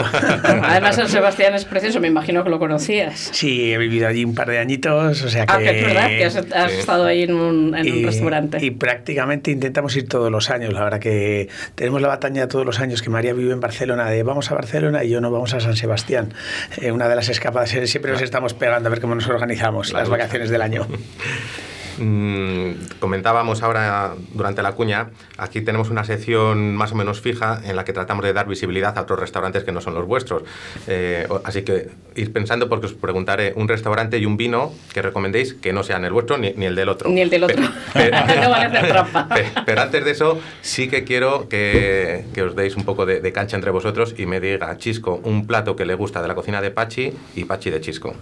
Además, 0.62 0.96
San 0.96 1.08
Sebastián 1.08 1.54
es 1.54 1.64
precioso, 1.64 2.00
me 2.00 2.08
imagino 2.08 2.39
que 2.44 2.50
lo 2.50 2.58
conocías. 2.58 3.30
Sí, 3.32 3.72
he 3.72 3.78
vivido 3.78 4.08
allí 4.08 4.24
un 4.24 4.34
par 4.34 4.48
de 4.48 4.58
añitos, 4.58 5.22
o 5.22 5.28
sea 5.30 5.46
que... 5.46 5.52
Ah, 5.52 5.58
que 5.58 5.80
es 5.80 5.86
verdad 5.86 6.08
que 6.08 6.24
has, 6.24 6.36
has 6.36 6.72
Sí. 6.72 6.78
estado 6.80 7.04
ahí 7.06 7.22
en 7.24 7.34
un, 7.34 7.74
en 7.76 7.92
un 7.92 7.98
y- 7.98 8.04
restaurante. 8.04 8.58
Y 8.64 8.70
prácticamente 8.70 9.50
intentamos 9.50 9.96
ir 9.96 10.08
todos 10.08 10.30
los 10.30 10.50
años. 10.50 10.72
La 10.72 10.84
verdad 10.84 10.98
que 11.00 11.48
tenemos 11.74 12.00
la 12.02 12.08
batalla 12.08 12.48
todos 12.48 12.64
los 12.66 12.80
años 12.80 13.02
que 13.02 13.10
María 13.10 13.32
vive 13.32 13.52
en 13.52 13.60
Barcelona 13.60 14.08
de 14.10 14.22
vamos 14.22 14.50
a 14.50 14.54
Barcelona 14.54 15.04
y 15.04 15.10
yo 15.10 15.20
no 15.20 15.30
vamos 15.30 15.54
a 15.54 15.60
San 15.60 15.76
Sebastián. 15.76 16.32
Eh, 16.80 16.92
una 16.92 17.08
de 17.08 17.16
las 17.16 17.28
escapadas, 17.28 17.74
eh, 17.74 17.86
siempre 17.86 18.12
nos 18.12 18.22
estamos 18.22 18.54
pegando 18.54 18.88
a 18.88 18.90
ver 18.90 19.00
cómo 19.00 19.14
nos 19.14 19.26
organizamos 19.28 19.92
La 19.92 20.00
las 20.00 20.08
lucha. 20.08 20.18
vacaciones 20.18 20.50
del 20.50 20.62
año. 20.62 20.86
Mm, 22.00 22.98
comentábamos 22.98 23.62
ahora 23.62 24.14
durante 24.32 24.62
la 24.62 24.72
cuña, 24.72 25.10
aquí 25.36 25.60
tenemos 25.60 25.90
una 25.90 26.02
sección 26.04 26.74
más 26.74 26.92
o 26.92 26.94
menos 26.94 27.20
fija 27.20 27.60
en 27.64 27.76
la 27.76 27.84
que 27.84 27.92
tratamos 27.92 28.24
de 28.24 28.32
dar 28.32 28.48
visibilidad 28.48 28.96
a 28.98 29.02
otros 29.02 29.20
restaurantes 29.20 29.64
que 29.64 29.72
no 29.72 29.80
son 29.80 29.94
los 29.94 30.06
vuestros. 30.06 30.42
Eh, 30.88 31.28
así 31.44 31.62
que 31.62 31.90
ir 32.16 32.32
pensando 32.32 32.68
porque 32.68 32.86
os 32.86 32.94
preguntaré 32.94 33.52
un 33.56 33.68
restaurante 33.68 34.18
y 34.18 34.26
un 34.26 34.36
vino 34.36 34.72
que 34.94 35.02
recomendéis 35.02 35.54
que 35.54 35.72
no 35.72 35.82
sean 35.82 36.04
el 36.04 36.12
vuestro 36.12 36.38
ni, 36.38 36.52
ni 36.54 36.66
el 36.66 36.74
del 36.74 36.88
otro. 36.88 37.10
Ni 37.10 37.20
el 37.20 37.30
del 37.30 37.44
otro. 37.44 37.62
Pe- 37.92 38.10
pe- 38.10 38.40
No 38.40 38.50
vale 38.50 38.64
hacer 38.66 38.88
trampa. 38.88 39.28
pe- 39.28 39.52
pero 39.66 39.82
antes 39.82 40.04
de 40.04 40.10
eso, 40.12 40.40
sí 40.62 40.88
que 40.88 41.04
quiero 41.04 41.48
que, 41.48 42.24
que 42.32 42.42
os 42.42 42.56
deis 42.56 42.76
un 42.76 42.84
poco 42.84 43.04
de, 43.06 43.20
de 43.20 43.32
cancha 43.32 43.56
entre 43.56 43.70
vosotros 43.70 44.14
y 44.16 44.24
me 44.26 44.40
diga 44.40 44.76
Chisco 44.78 45.20
un 45.24 45.46
plato 45.46 45.76
que 45.76 45.84
le 45.84 45.94
gusta 45.94 46.22
de 46.22 46.28
la 46.28 46.34
cocina 46.34 46.60
de 46.62 46.70
Pachi 46.70 47.12
y 47.36 47.44
Pachi 47.44 47.70
de 47.70 47.80
Chisco. 47.80 48.14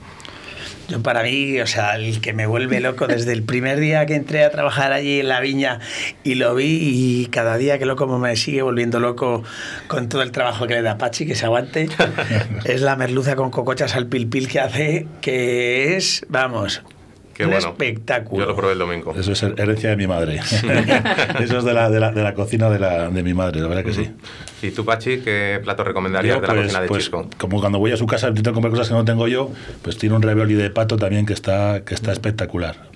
Yo 0.88 1.02
para 1.02 1.22
mí, 1.22 1.60
o 1.60 1.66
sea, 1.66 1.96
el 1.96 2.22
que 2.22 2.32
me 2.32 2.46
vuelve 2.46 2.80
loco 2.80 3.06
desde 3.06 3.32
el 3.34 3.42
primer 3.42 3.78
día 3.78 4.06
que 4.06 4.14
entré 4.14 4.42
a 4.42 4.50
trabajar 4.50 4.92
allí 4.92 5.20
en 5.20 5.28
la 5.28 5.38
viña 5.40 5.80
y 6.24 6.36
lo 6.36 6.54
vi 6.54 6.78
y 6.80 7.26
cada 7.26 7.58
día 7.58 7.78
que 7.78 7.84
lo 7.84 7.94
como 7.94 8.18
me 8.18 8.34
sigue 8.36 8.62
volviendo 8.62 8.98
loco 8.98 9.44
con 9.86 10.08
todo 10.08 10.22
el 10.22 10.32
trabajo 10.32 10.66
que 10.66 10.74
le 10.74 10.82
da 10.82 10.96
Pachi, 10.96 11.26
que 11.26 11.34
se 11.34 11.44
aguante, 11.44 11.90
es 12.64 12.80
la 12.80 12.96
merluza 12.96 13.36
con 13.36 13.50
cocochas 13.50 13.94
al 13.96 14.06
pil 14.06 14.28
pil 14.28 14.48
que 14.48 14.60
hace, 14.60 15.06
que 15.20 15.96
es, 15.96 16.24
vamos, 16.30 16.82
Qué 17.38 17.44
un 17.44 17.52
bueno. 17.52 17.68
espectáculo. 17.68 18.42
Yo 18.42 18.50
lo 18.50 18.56
probé 18.56 18.72
el 18.72 18.80
domingo. 18.80 19.14
Eso 19.16 19.30
es 19.30 19.40
herencia 19.44 19.90
de 19.90 19.96
mi 19.96 20.08
madre. 20.08 20.40
Eso 21.40 21.58
es 21.58 21.64
de 21.64 21.72
la, 21.72 21.88
de 21.88 22.00
la, 22.00 22.10
de 22.10 22.24
la 22.24 22.34
cocina 22.34 22.68
de, 22.68 22.80
la, 22.80 23.10
de 23.10 23.22
mi 23.22 23.32
madre, 23.32 23.60
la 23.60 23.68
verdad 23.68 23.84
que 23.84 23.92
sí. 23.92 24.10
¿Y 24.60 24.72
tú, 24.72 24.84
Pachi, 24.84 25.20
qué 25.20 25.60
plato 25.62 25.84
recomendarías 25.84 26.34
Yo, 26.34 26.40
de 26.40 26.48
la 26.48 26.52
pues, 26.52 26.64
cocina 26.64 26.80
de 26.82 26.88
pues, 26.88 27.04
Chisco? 27.04 27.30
como 27.38 27.60
cuando 27.60 27.78
voy 27.78 27.92
a 27.92 27.96
su 27.96 28.06
casa 28.06 28.26
intento 28.26 28.52
comer 28.52 28.72
cosas 28.72 28.88
que 28.88 28.94
no 28.94 29.04
tengo 29.04 29.28
yo, 29.28 29.52
pues 29.82 29.96
tiene 29.98 30.16
un 30.16 30.22
ravioli 30.22 30.54
de 30.54 30.68
pato 30.70 30.96
también 30.96 31.26
que 31.26 31.32
está, 31.32 31.84
que 31.84 31.94
está 31.94 32.10
espectacular. 32.10 32.87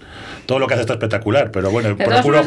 Todo 0.52 0.58
lo 0.60 0.66
que 0.66 0.74
hace 0.74 0.82
está 0.82 0.92
espectacular, 0.94 1.50
pero 1.50 1.70
bueno, 1.70 1.96
procuro, 1.96 2.42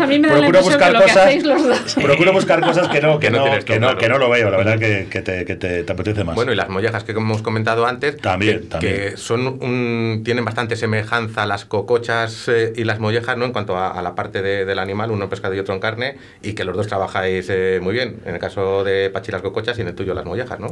buscar 0.62 0.92
que 0.92 0.98
lo 0.98 1.06
que 1.06 1.08
cosas, 1.08 1.96
procuro 2.04 2.34
buscar 2.34 2.62
cosas 2.62 2.88
que 2.88 3.02
no, 3.02 3.20
que 3.20 3.28
Que 3.28 3.32
no 3.32 3.44
que 3.66 3.80
no, 3.80 3.88
claro. 3.88 3.98
que 3.98 4.10
no 4.10 4.18
lo 4.20 4.30
veo, 4.30 4.50
la 4.52 4.58
verdad 4.58 4.78
que, 4.78 5.08
que 5.10 5.22
te, 5.22 5.44
que 5.46 5.56
te, 5.56 5.84
te 5.84 5.92
apetece 5.92 6.24
más. 6.24 6.36
Bueno, 6.36 6.52
y 6.52 6.56
las 6.56 6.70
mollejas 6.70 7.04
que 7.04 7.14
hemos 7.14 7.42
comentado 7.42 7.86
antes, 7.86 8.18
También, 8.18 8.60
que, 8.62 8.66
también. 8.68 8.94
que 8.96 9.18
son 9.18 9.48
un- 9.48 10.22
tienen 10.24 10.46
bastante 10.46 10.76
semejanza 10.76 11.46
las 11.46 11.66
cocochas 11.66 12.48
eh, 12.48 12.74
y 12.76 12.84
las 12.84 13.00
mollejas, 13.00 13.38
¿no? 13.38 13.46
En 13.46 13.52
cuanto 13.54 13.76
a, 13.78 13.90
a 13.90 14.02
la 14.02 14.14
parte 14.16 14.42
de- 14.42 14.66
del 14.66 14.80
animal, 14.80 15.10
uno 15.12 15.24
en 15.24 15.30
pescado 15.30 15.54
y 15.56 15.60
otro 15.60 15.74
en 15.74 15.80
carne, 15.80 16.18
y 16.44 16.54
que 16.54 16.64
los 16.64 16.76
dos 16.78 16.88
trabajáis 16.88 17.48
eh, 17.50 17.80
muy 17.82 17.94
bien. 17.94 18.18
En 18.26 18.36
el 18.36 18.40
caso 18.40 18.84
de 18.84 19.10
Pachi 19.10 19.32
las 19.32 19.42
cocochas 19.42 19.78
y 19.78 19.82
en 19.82 19.88
el 19.88 19.96
tuyo 19.96 20.14
las 20.14 20.26
mollejas, 20.26 20.60
¿no? 20.60 20.68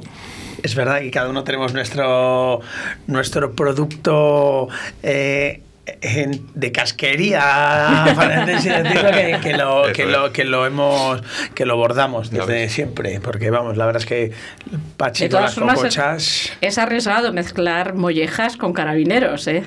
Es 0.61 0.75
verdad 0.75 0.99
que 0.99 1.09
cada 1.11 1.29
uno 1.29 1.43
tenemos 1.43 1.73
nuestro, 1.73 2.61
nuestro 3.07 3.53
producto 3.53 4.67
eh, 5.01 5.61
de 5.85 6.71
casquería, 6.71 8.05
que, 8.15 9.39
que 9.41 9.57
lo, 9.57 9.83
que, 9.93 10.03
es. 10.03 10.09
lo, 10.09 10.31
que 10.31 10.45
lo 10.45 10.65
hemos 10.65 11.21
que 11.53 11.65
lo 11.65 11.75
bordamos 11.75 12.31
desde 12.31 12.69
siempre. 12.69 13.19
Porque 13.19 13.49
vamos, 13.49 13.75
la 13.75 13.85
verdad 13.85 14.01
es 14.01 14.05
que 14.05 14.31
De 14.65 14.77
Pachi 14.95 15.25
con 15.25 15.29
todas 15.29 15.45
las 15.45 15.55
formas, 15.55 15.75
cocochas, 15.75 16.53
es 16.61 16.77
arriesgado 16.77 17.33
mezclar 17.33 17.95
mollejas 17.95 18.55
con 18.55 18.71
carabineros, 18.71 19.47
¿eh? 19.47 19.63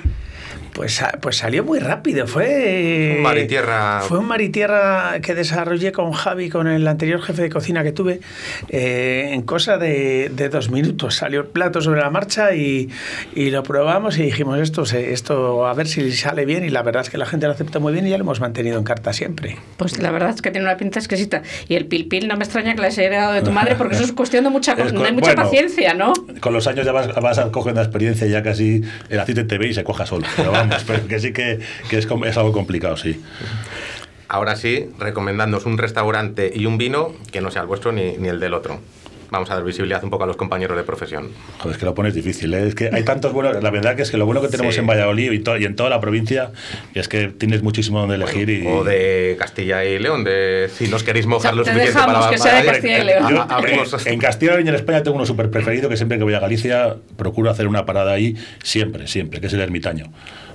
Pues, 0.77 1.03
pues 1.23 1.37
salió 1.39 1.65
muy 1.65 1.79
rápido. 1.79 2.27
Fue 2.27 3.15
Un 3.17 3.23
mar 3.23 3.39
y 3.39 3.47
tierra. 3.47 4.01
Fue 4.03 4.19
un 4.19 4.27
mar 4.27 4.41
y 4.43 4.51
tierra 4.51 5.19
que 5.23 5.35
desarrollé 5.35 5.91
con 5.91 6.13
Javi, 6.13 6.51
con 6.51 6.69
el 6.69 6.87
anterior 6.87 7.21
jefe 7.23 7.43
de 7.43 7.49
cocina 7.51 7.83
que 7.83 7.93
tuve, 7.93 8.21
eh, 8.69 9.31
en 9.33 9.43
cosa 9.43 9.79
de, 9.79 10.31
de 10.35 10.49
dos 10.51 10.71
minutos. 10.71 11.15
Salió 11.17 11.41
el 11.41 11.47
plato 11.47 11.81
sobre 11.81 12.01
la 12.03 12.11
marcha 12.11 12.55
y, 12.55 12.91
y 13.35 13.51
lo 13.51 13.63
probamos 13.63 14.19
y 14.19 14.23
dijimos 14.25 14.59
esto, 14.61 14.83
esto 14.83 15.67
a 15.67 15.73
ver 15.75 15.87
si 15.89 16.13
sale 16.13 16.45
bien 16.45 16.65
y 16.65 16.69
la 16.69 16.83
verdad 16.83 17.03
es 17.03 17.11
que 17.11 17.19
la 17.19 17.27
gente 17.27 17.47
lo 17.47 17.53
aceptó 17.53 17.81
muy 17.81 17.93
bien 17.95 18.07
y 18.07 18.11
ya 18.11 18.19
lo 18.19 18.25
hemos 18.25 18.41
mantenido 18.41 18.79
en 18.79 18.85
carta 18.85 19.13
siempre. 19.13 19.57
Pues 19.79 19.99
la 19.99 20.11
verdad 20.11 20.31
es 20.35 20.43
que 20.43 20.51
tiene 20.51 20.67
una 20.67 20.77
pinta 20.77 20.99
exquisita. 20.99 21.43
Y 21.69 21.75
el 21.75 21.87
pil 21.87 22.07
pil 22.07 22.29
no 22.29 22.37
me 22.37 22.45
extraña 22.45 22.75
que 22.75 22.81
la 22.83 22.89
hayas 22.89 22.99
heredado 22.99 23.33
de 23.33 23.41
tu 23.43 23.51
madre 23.51 23.77
porque 23.77 23.95
eso 23.95 24.05
es 24.05 24.13
cuestión 24.13 24.45
de 24.45 24.51
mucha, 24.51 24.73
Es 24.77 24.93
co- 24.93 25.03
de 25.03 25.13
mucha 25.13 25.33
bueno, 25.33 25.43
paciencia, 25.43 25.95
¿no? 25.95 26.13
Con 26.41 26.53
los 26.53 26.67
años 26.67 26.85
ya 26.85 26.93
vas, 26.93 27.15
vas 27.15 27.41
cogiendo 27.51 27.81
experiencia 27.81 28.27
y 28.27 28.31
ya 28.31 28.43
casi 28.43 28.83
el 29.09 29.19
aceite 29.21 29.45
te 29.45 29.57
ve 29.59 29.69
y 29.69 29.75
se 29.75 29.83
coja 29.85 30.05
solo. 30.05 30.27
Pero 30.37 30.53
vamos, 30.69 30.85
pero 30.87 31.07
que 31.07 31.19
sí 31.21 31.33
que, 31.33 31.59
que 31.89 31.99
es, 31.99 32.07
com- 32.07 32.25
es 32.25 32.37
algo 32.37 32.53
complicado, 32.53 32.97
sí. 32.97 33.21
Ahora 34.29 34.57
sí, 34.57 34.89
recomendándoos 34.99 35.67
un 35.67 35.79
restaurante 35.79 36.51
y 36.55 36.67
un 36.67 36.79
vino 36.79 37.15
que 37.31 37.41
no 37.41 37.51
sea 37.51 37.63
el 37.63 37.69
vuestro 37.69 37.93
ni, 37.93 38.17
ni 38.19 38.29
el 38.29 38.41
del 38.41 38.55
otro. 38.55 38.81
Vamos 39.29 39.51
a 39.51 39.55
dar 39.55 39.65
visibilidad 39.65 40.03
un 40.05 40.11
poco 40.11 40.23
a 40.23 40.27
los 40.29 40.37
compañeros 40.37 40.77
de 40.77 40.85
profesión. 40.85 41.31
Joder, 41.59 41.75
es 41.75 41.79
que 41.81 41.85
lo 41.85 41.95
pones 41.95 42.15
difícil, 42.15 42.55
¿eh? 42.55 42.69
Es 42.69 42.77
que 42.77 42.91
hay 42.93 43.03
tantos 43.05 43.33
buenos. 43.33 43.61
La 43.61 43.71
verdad 43.71 43.97
que 43.97 44.03
es 44.03 44.11
que 44.13 44.17
lo 44.19 44.25
bueno 44.25 44.41
que 44.41 44.47
tenemos 44.49 44.75
Sí. 44.75 44.81
en 44.81 44.87
Valladolid 44.87 45.33
y, 45.33 45.41
to- 45.41 45.57
y 45.59 45.65
en 45.65 45.75
toda 45.75 45.91
la 45.91 46.01
provincia 46.01 46.53
es 46.95 47.09
que 47.09 47.27
tienes 47.29 47.61
muchísimo 47.63 47.99
donde 47.99 48.15
elegir. 48.15 48.49
y, 48.51 48.65
O 48.69 48.85
de 48.85 49.35
Castilla 49.37 49.85
y 49.85 49.99
León, 49.99 50.23
de 50.23 50.71
si 50.73 50.87
nos 50.87 51.03
queréis 51.03 51.27
mojar 51.27 51.55
O 51.55 51.57
lo 51.57 51.65
sea, 51.65 51.75
te 51.75 51.81
suficiente 51.81 51.99
dejamos 52.07 52.25
para 52.27 52.31
que 52.37 52.39
sea 52.41 52.61
de 52.63 52.67
Castilla 52.69 52.99
y 52.99 53.05
León. 53.05 53.29
Yo, 53.31 53.41
A- 53.43 53.45
abrimos. 53.57 54.07
en, 54.07 54.13
en 54.15 54.21
Castilla 54.21 54.53
y 54.53 54.55
León 54.57 54.67
y 54.67 54.69
en 54.71 54.75
España 54.77 55.03
tengo 55.03 55.17
uno 55.17 55.27
súper 55.27 55.51
preferido 55.51 55.89
que 55.89 55.97
siempre 55.97 56.19
que 56.19 56.25
voy 56.25 56.35
a 56.35 56.41
Galicia 56.41 56.95
procuro 57.17 57.51
hacer 57.51 57.67
una 57.67 57.85
parada 57.85 58.13
ahí, 58.13 58.37
siempre, 58.63 59.09
siempre, 59.09 59.41
que 59.41 59.49
es 59.49 59.53
el 59.53 59.61
ermitaño. 59.61 60.07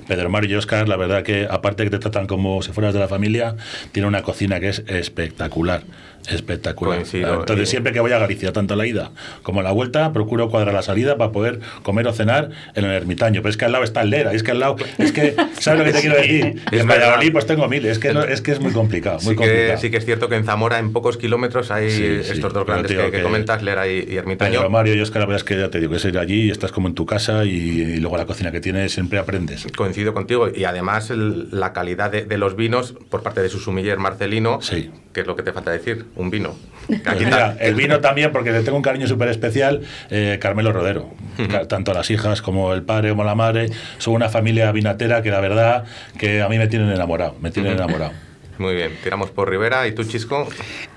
Pedro 0.08 0.30
Mario 0.30 0.52
y 0.52 0.56
Oscar, 0.56 0.88
la 0.88 0.98
verdad 0.98 1.24
que 1.24 1.48
aparte 1.50 1.84
que 1.84 1.90
te 1.90 2.00
tratan 2.00 2.28
como 2.28 2.62
si 2.62 2.72
fueras 2.72 2.94
de 2.94 3.00
la 3.00 3.08
familia, 3.08 3.56
tiene 3.92 4.08
una 4.08 4.22
cocina 4.22 4.60
que 4.60 4.70
es 4.70 4.84
espectacular, 4.88 5.84
espectacular. 6.30 6.98
Coincido, 6.98 7.40
Entonces 7.42 7.68
eh. 7.68 7.72
siempre 7.72 7.94
que 7.94 8.00
voy 8.00 8.12
a 8.12 8.20
Galicia, 8.20 8.52
tanto 8.54 8.76
la 8.76 8.86
ida 8.86 9.12
como 9.44 9.62
la 9.62 9.72
vuelta, 9.72 10.14
procuro 10.14 10.50
cuadrar 10.50 10.74
la 10.74 10.82
salida 10.82 11.18
para 11.18 11.32
poder 11.32 11.60
comer 11.84 12.08
o 12.08 12.14
cenar 12.14 12.50
en 12.76 12.86
el 12.86 12.92
ermitaño. 12.92 13.42
Pero 13.42 13.50
es 13.50 13.58
que 13.58 13.66
al 13.66 13.72
lado 13.72 13.84
está 13.84 14.02
el 14.02 14.10
Lera, 14.12 14.34
es 14.34 14.44
que 14.44 14.52
al 14.52 14.60
lado, 14.60 14.76
es 14.98 15.12
que, 15.12 15.36
¿sabes 15.60 15.80
lo 15.80 15.86
que 15.86 15.94
te 15.94 16.02
quiero 16.02 16.16
decir? 16.18 16.62
Es 16.72 16.82
en. 16.82 16.88
Valladolid 16.88 17.32
pues 17.32 17.46
tengo 17.46 17.68
mil, 17.68 17.86
es 17.86 18.00
que, 18.00 18.14
no- 18.14 18.24
es 18.24 18.42
que 18.42 18.52
es 18.52 18.60
muy 18.60 18.72
complicado, 18.74 19.16
muy 19.18 19.24
Sí 19.24 19.30
que, 19.32 19.36
complicado. 19.38 19.78
sí 19.82 19.92
que 19.92 19.98
es 19.98 20.06
cierto 20.06 20.30
que 20.30 20.36
en 20.36 20.46
Zamora, 20.46 20.80
en 20.80 20.92
pocos 20.94 21.18
kilómetros, 21.18 21.72
hay 21.72 21.90
Sí, 21.92 21.98
sí. 22.24 22.32
estos 22.34 22.54
dos 22.54 22.64
Pero 22.66 22.78
grandes 22.78 22.92
que, 22.92 22.98
que 23.06 23.12
que- 23.18 23.24
comentas, 23.24 23.64
Lera 23.64 23.88
y, 23.88 24.06
y 24.10 24.18
Ermitaño. 24.18 24.60
Pedro 24.60 24.70
Mario 24.70 24.96
y 24.96 25.02
Oscar, 25.02 25.22
la 25.22 25.26
verdad 25.28 25.38
es 25.38 25.44
que 25.44 25.58
ya 25.58 25.70
te 25.70 25.80
digo, 25.80 25.96
es 25.96 26.06
ir 26.06 26.18
allí 26.18 26.44
y 26.44 26.52
estás 26.52 26.72
como 26.72 26.88
en 26.88 26.96
tu 26.96 27.06
casa 27.06 27.46
y, 27.46 27.50
y 27.52 27.98
luego 27.98 28.18
la 28.18 28.26
cocina 28.26 28.52
que 28.52 28.60
tienes 28.60 28.92
siempre 28.94 29.20
aprendes. 29.20 29.66
Coincido 29.76 30.14
contigo. 30.14 30.50
Y 30.54 30.66
además 30.66 31.10
el- 31.10 31.48
la 31.52 31.74
calidad 31.74 32.12
de, 32.12 32.26
de 32.26 32.38
los 32.38 32.56
vinos 32.56 32.94
por 33.10 33.24
parte 33.24 33.42
de 33.42 33.50
su 33.50 33.60
sumiller 33.60 33.98
Marcelino, 33.98 34.60
Sí. 34.62 34.90
que 35.14 35.22
es 35.22 35.28
lo 35.28 35.36
que 35.36 35.44
te 35.44 35.54
falta 35.54 35.72
decir, 35.72 36.06
un 36.16 36.30
vino. 36.30 36.56
Pues 36.88 37.02
Aquí 37.08 37.26
mira, 37.26 37.56
el 37.60 37.76
vino 37.76 38.00
también, 38.00 38.32
porque 38.32 38.52
le 38.52 38.64
tengo 38.64 38.76
un 38.78 38.84
cariño 38.84 39.08
súper 39.08 39.30
especial, 39.30 39.82
eh, 40.10 40.38
Carmelo 40.42 40.74
Rodero. 40.74 41.10
Ca- 41.50 41.68
Tanto 41.68 41.94
las 41.94 42.10
hijas 42.12 42.42
como 42.42 42.74
el 42.74 42.84
padre 42.84 43.10
como 43.12 43.24
la 43.24 43.36
madre 43.36 43.70
son 43.98 44.16
una 44.16 44.30
familia 44.30 44.72
vinatera 44.72 45.22
que 45.22 45.30
la 45.32 45.40
verdad 45.40 45.86
que 46.18 46.42
a 46.42 46.50
mí 46.50 46.58
me 46.58 46.68
tienen 46.68 46.90
enamorado, 46.92 47.36
me 47.42 47.52
tienen 47.52 47.74
enamorado. 47.74 48.12
Muy 48.58 48.76
bien, 48.76 48.92
tiramos 49.04 49.32
por 49.32 49.50
Rivera. 49.50 49.88
¿Y 49.88 49.94
tú, 49.94 50.04
Chisco? 50.04 50.48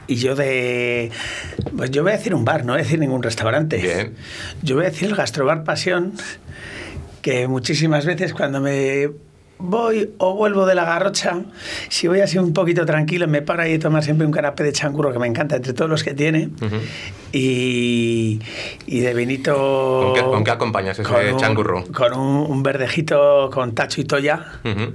Y 0.06 0.16
yo 0.16 0.34
de... 0.34 1.10
Pues 1.76 1.90
yo 1.90 2.02
voy 2.02 2.12
a 2.12 2.16
decir 2.16 2.34
un 2.34 2.44
bar, 2.44 2.64
no 2.66 2.72
voy 2.74 2.80
a 2.80 2.84
decir 2.84 2.98
ningún 2.98 3.22
restaurante. 3.22 3.78
Bien. 3.78 4.14
Yo 4.62 4.74
voy 4.76 4.84
a 4.84 4.90
decir 4.90 5.08
el 5.08 5.14
Gastrobar 5.14 5.64
Pasión, 5.64 6.12
que 7.22 7.48
muchísimas 7.48 8.04
veces 8.04 8.34
cuando 8.34 8.60
me 8.60 9.08
voy 9.58 10.10
o 10.18 10.34
vuelvo 10.34 10.66
de 10.66 10.74
la 10.74 10.84
garrocha, 10.84 11.42
si 11.88 12.06
voy 12.08 12.20
así 12.20 12.38
un 12.38 12.52
poquito 12.52 12.84
tranquilo, 12.84 13.26
me 13.28 13.40
paro 13.42 13.62
ahí 13.62 13.74
a 13.74 13.78
tomar 13.78 14.02
siempre 14.02 14.26
un 14.26 14.32
canapé 14.32 14.64
de 14.64 14.72
changurro 14.72 15.12
que 15.12 15.18
me 15.18 15.26
encanta 15.26 15.56
entre 15.56 15.72
todos 15.72 15.90
los 15.90 16.02
que 16.04 16.12
tiene. 16.14 16.50
y, 17.32 18.40
y 18.86 19.00
de 19.00 19.14
vinito... 19.14 19.54
¿Con 20.04 20.14
qué- 20.14 20.22
con 20.22 20.44
qué 20.44 20.50
acompañas 20.50 20.98
ese 20.98 21.08
con 21.08 21.26
un- 21.26 21.36
changurro? 21.38 21.84
Con 21.92 22.14
un, 22.14 22.50
un 22.50 22.62
verdejito 22.62 23.50
con 23.52 23.74
tacho 23.74 24.00
y 24.00 24.04
toya. 24.04 24.44
Ujú. 24.64 24.92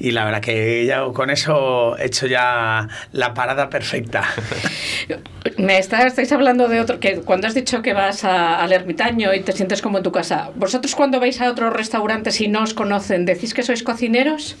Y 0.00 0.10
la 0.10 0.24
verdad 0.24 0.40
que 0.40 0.84
ya 0.86 1.04
con 1.12 1.30
eso 1.30 1.96
he 1.98 2.06
hecho 2.06 2.26
ya 2.26 2.88
la 3.12 3.32
parada 3.34 3.70
perfecta. 3.70 4.22
Me 5.58 5.78
está- 5.78 6.06
estáis 6.06 6.32
hablando 6.32 6.68
de 6.68 6.80
otro, 6.80 6.98
que 7.00 7.20
cuando 7.20 7.46
has 7.46 7.54
dicho 7.54 7.80
que 7.82 7.92
vas 7.92 8.24
a- 8.24 8.60
al 8.62 8.72
ermitaño 8.72 9.32
y 9.34 9.40
te 9.40 9.52
sientes 9.52 9.82
como 9.82 9.98
en 9.98 10.04
tu 10.04 10.10
casa, 10.12 10.50
¿vosotros 10.56 10.94
cuando 10.94 11.20
vais 11.20 11.40
a 11.40 11.50
otros 11.50 11.72
restaurantes 11.72 12.40
y 12.40 12.48
no 12.48 12.62
os 12.62 12.74
conocen, 12.74 13.24
decís 13.24 13.54
que 13.54 13.62
sois 13.62 13.82
cocineros? 13.82 14.56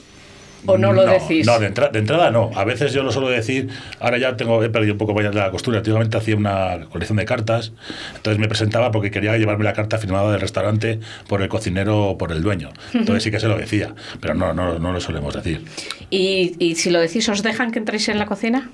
¿O 0.66 0.78
no 0.78 0.92
lo 0.92 1.04
decís? 1.04 1.46
No, 1.46 1.58
de, 1.58 1.66
entra- 1.66 1.90
de 1.90 1.98
entrada 1.98 2.30
no. 2.30 2.50
A 2.54 2.64
veces 2.64 2.92
yo 2.92 3.02
lo 3.02 3.12
suelo 3.12 3.28
decir, 3.28 3.68
ahora 4.00 4.18
ya 4.18 4.36
tengo, 4.36 4.62
he 4.64 4.70
perdido 4.70 4.94
un 4.94 4.98
poco 4.98 5.12
vaya 5.14 5.30
la 5.30 5.50
costura. 5.50 5.78
Antiguamente 5.78 6.16
hacía 6.16 6.36
una 6.36 6.86
colección 6.90 7.16
de 7.18 7.24
cartas, 7.24 7.72
entonces 8.16 8.38
me 8.38 8.48
presentaba 8.48 8.90
porque 8.90 9.10
quería 9.10 9.36
llevarme 9.36 9.64
la 9.64 9.72
carta 9.74 9.98
firmada 9.98 10.30
del 10.32 10.40
restaurante 10.40 11.00
por 11.28 11.42
el 11.42 11.48
cocinero 11.48 12.08
o 12.10 12.18
por 12.18 12.32
el 12.32 12.42
dueño. 12.42 12.70
Entonces 12.94 13.22
sí 13.24 13.30
que 13.30 13.40
se 13.40 13.48
lo 13.48 13.56
decía, 13.58 13.94
pero 14.20 14.34
no, 14.34 14.54
no, 14.54 14.78
no 14.78 14.92
lo 14.92 15.00
solemos 15.00 15.34
decir. 15.34 15.64
¿Y, 16.10 16.54
y 16.58 16.76
si 16.76 16.90
lo 16.90 17.00
decís, 17.00 17.28
os 17.28 17.42
dejan 17.42 17.70
que 17.70 17.78
entréis 17.78 18.08
en 18.08 18.18
la 18.18 18.26
cocina? 18.26 18.70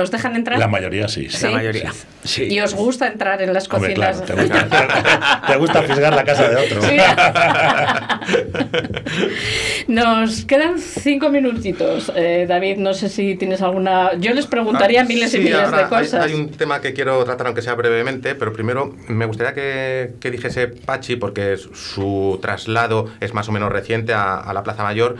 ¿Os 0.00 0.10
dejan 0.10 0.36
entrar? 0.36 0.58
La 0.58 0.68
mayoría 0.68 1.08
sí. 1.08 1.28
sí. 1.28 1.44
La 1.46 1.50
mayoría. 1.52 1.92
Sí. 2.24 2.44
¿Y 2.44 2.60
os 2.60 2.74
gusta 2.74 3.08
entrar 3.08 3.42
en 3.42 3.52
las 3.52 3.68
Hombre, 3.72 3.94
cocinas? 3.94 4.22
claro, 4.22 4.34
te 4.34 4.42
gusta, 4.42 5.42
te 5.46 5.56
gusta 5.56 5.82
fisgar 5.82 6.14
la 6.14 6.24
casa 6.24 6.48
de 6.48 6.56
otro. 6.56 6.82
Sí. 6.82 6.96
Nos 9.88 10.44
quedan 10.44 10.78
cinco 10.78 11.30
minutitos. 11.30 12.12
Eh, 12.14 12.46
David, 12.48 12.76
no 12.78 12.94
sé 12.94 13.08
si 13.08 13.34
tienes 13.36 13.62
alguna. 13.62 14.14
Yo 14.18 14.32
les 14.34 14.46
preguntaría 14.46 15.02
Ah, 15.02 15.04
miles 15.04 15.32
y 15.34 15.38
miles 15.38 15.54
ahora 15.54 15.78
de 15.78 15.82
hay- 15.84 15.88
cosas. 15.88 16.26
Hay, 16.26 16.34
un 16.34 16.50
tema 16.50 16.80
que 16.80 16.92
quiero 16.92 17.22
tratar, 17.24 17.46
aunque 17.48 17.62
sea 17.62 17.74
brevemente, 17.74 18.34
pero 18.34 18.52
primero 18.52 18.94
me 19.08 19.24
gustaría 19.26 19.54
que, 19.54 20.12
que 20.20 20.30
dijese 20.30 20.68
Pachi, 20.68 21.16
porque 21.16 21.56
su 21.56 22.38
traslado 22.42 23.10
es 23.20 23.34
más 23.34 23.48
o 23.48 23.52
menos 23.52 23.72
reciente 23.72 24.12
a, 24.12 24.34
a 24.36 24.52
la 24.52 24.62
Plaza 24.62 24.82
Mayor. 24.82 25.16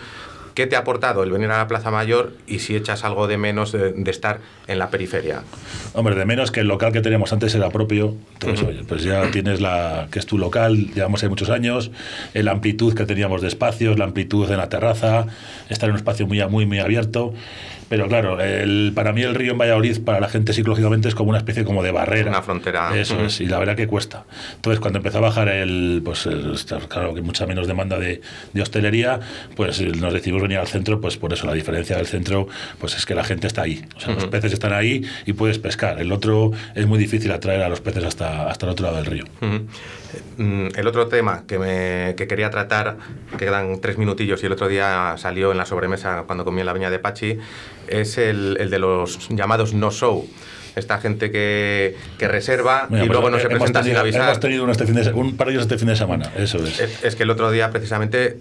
¿Qué 0.54 0.66
te 0.66 0.76
ha 0.76 0.80
aportado 0.80 1.22
el 1.22 1.30
venir 1.30 1.50
a 1.50 1.58
la 1.58 1.68
Plaza 1.68 1.90
Mayor 1.90 2.32
y 2.46 2.58
si 2.58 2.76
echas 2.76 3.04
algo 3.04 3.26
de 3.26 3.38
menos 3.38 3.72
de, 3.72 3.92
de 3.92 4.10
estar 4.10 4.40
en 4.66 4.78
la 4.78 4.90
periferia? 4.90 5.42
Hombre, 5.94 6.14
de 6.14 6.24
menos 6.24 6.50
que 6.50 6.60
el 6.60 6.68
local 6.68 6.92
que 6.92 7.00
teníamos 7.00 7.32
antes 7.32 7.54
era 7.54 7.70
propio. 7.70 8.16
Entonces, 8.34 8.66
oye, 8.66 8.84
pues 8.86 9.02
ya 9.02 9.30
tienes 9.30 9.60
la 9.60 10.08
que 10.10 10.18
es 10.18 10.26
tu 10.26 10.38
local, 10.38 10.90
llevamos 10.94 11.22
ahí 11.22 11.28
muchos 11.28 11.50
años, 11.50 11.90
eh, 12.34 12.42
la 12.42 12.52
amplitud 12.52 12.94
que 12.94 13.06
teníamos 13.06 13.42
de 13.42 13.48
espacios, 13.48 13.98
la 13.98 14.04
amplitud 14.04 14.50
en 14.50 14.58
la 14.58 14.68
terraza, 14.68 15.26
estar 15.68 15.88
en 15.88 15.92
un 15.92 15.98
espacio 15.98 16.26
muy, 16.26 16.44
muy, 16.48 16.66
muy 16.66 16.78
abierto. 16.78 17.32
Pero 17.90 18.06
claro, 18.08 18.40
el, 18.40 18.92
para 18.94 19.12
mí 19.12 19.20
el 19.22 19.34
río 19.34 19.52
en 19.52 19.58
Valladolid, 19.58 19.98
para 20.04 20.20
la 20.20 20.28
gente 20.28 20.52
psicológicamente 20.54 21.08
es 21.08 21.14
como 21.14 21.28
una 21.30 21.38
especie 21.38 21.64
como 21.64 21.82
de 21.82 21.90
barrera. 21.90 22.30
Una 22.30 22.40
frontera. 22.40 22.96
Eso 22.96 23.20
es, 23.22 23.40
y 23.42 23.46
la 23.46 23.58
verdad 23.58 23.76
que 23.76 23.86
cuesta. 23.88 24.24
Entonces, 24.54 24.80
cuando 24.80 24.98
empezó 25.00 25.18
a 25.18 25.22
bajar 25.22 25.48
el, 25.48 26.00
pues 26.04 26.24
el- 26.26 26.56
claro 26.88 27.12
que 27.14 27.20
mucha 27.20 27.46
menos 27.46 27.66
demanda 27.66 27.98
de, 27.98 28.22
de 28.54 28.62
hostelería, 28.62 29.20
pues 29.56 29.80
eh, 29.80 29.86
nos 29.98 30.12
decidimos 30.14 30.40
venir 30.40 30.58
al 30.58 30.68
centro, 30.68 31.00
pues 31.00 31.16
por 31.18 31.32
eso 31.32 31.46
la 31.46 31.52
diferencia 31.52 31.96
del 31.96 32.06
centro, 32.06 32.46
pues 32.78 32.96
es 32.96 33.04
que 33.04 33.14
la 33.14 33.24
gente 33.24 33.46
está 33.48 33.62
ahí. 33.62 33.84
O 33.96 34.00
sea, 34.00 34.14
los 34.14 34.26
peces 34.28 34.52
están 34.52 34.72
ahí 34.72 35.02
y 35.26 35.32
puedes 35.32 35.58
pescar. 35.58 36.00
El 36.00 36.12
otro 36.12 36.52
es 36.76 36.86
muy 36.86 36.98
difícil 36.98 37.32
atraer 37.32 37.62
a 37.62 37.68
los 37.68 37.80
peces 37.80 38.04
hasta, 38.04 38.48
hasta 38.48 38.66
el 38.66 38.72
otro 38.72 38.84
lado 38.86 38.98
del 38.98 39.06
río. 39.06 39.24
Ujú. 39.42 39.66
Mm, 40.38 40.68
El 40.76 40.86
otro 40.86 41.06
tema 41.08 41.44
que, 41.46 41.58
me, 41.58 42.14
que 42.16 42.26
quería 42.26 42.50
tratar, 42.50 42.96
que 43.32 43.44
quedan 43.44 43.80
tres 43.80 43.98
minutillos 43.98 44.42
y 44.42 44.46
el 44.46 44.52
otro 44.52 44.68
día 44.68 45.14
salió 45.18 45.50
en 45.52 45.58
la 45.58 45.66
sobremesa 45.66 46.22
cuando 46.26 46.44
comí 46.44 46.60
en 46.60 46.66
la 46.66 46.72
viña 46.72 46.90
de 46.90 46.98
Pachi, 46.98 47.38
es 47.88 48.18
el, 48.18 48.56
el 48.60 48.70
de 48.70 48.78
los 48.78 49.28
llamados 49.30 49.74
no-show. 49.74 50.28
Esta 50.76 50.98
gente 50.98 51.32
que, 51.32 51.96
que 52.16 52.28
reserva 52.28 52.86
Mira, 52.88 53.04
y 53.04 53.08
pues, 53.08 53.12
luego 53.20 53.28
no 53.30 53.38
se 53.38 53.46
hemos 53.46 53.58
presenta 53.58 53.80
sin 53.80 53.86
tenido- 53.88 54.00
avisar. 54.02 54.22
Hemos 54.22 54.40
tenido 54.40 54.62
uno 54.62 54.72
este 54.72 54.86
fin 54.86 54.94
de, 54.94 55.12
un 55.12 55.36
par 55.36 55.48
de 55.48 55.54
ellos 55.54 55.62
este 55.64 55.78
fin 55.78 55.88
de 55.88 55.96
semana, 55.96 56.30
eso 56.36 56.58
es. 56.64 56.78
Es, 56.78 57.04
es 57.04 57.16
que 57.16 57.24
el 57.24 57.30
otro 57.30 57.50
día 57.50 57.70
precisamente 57.70 58.38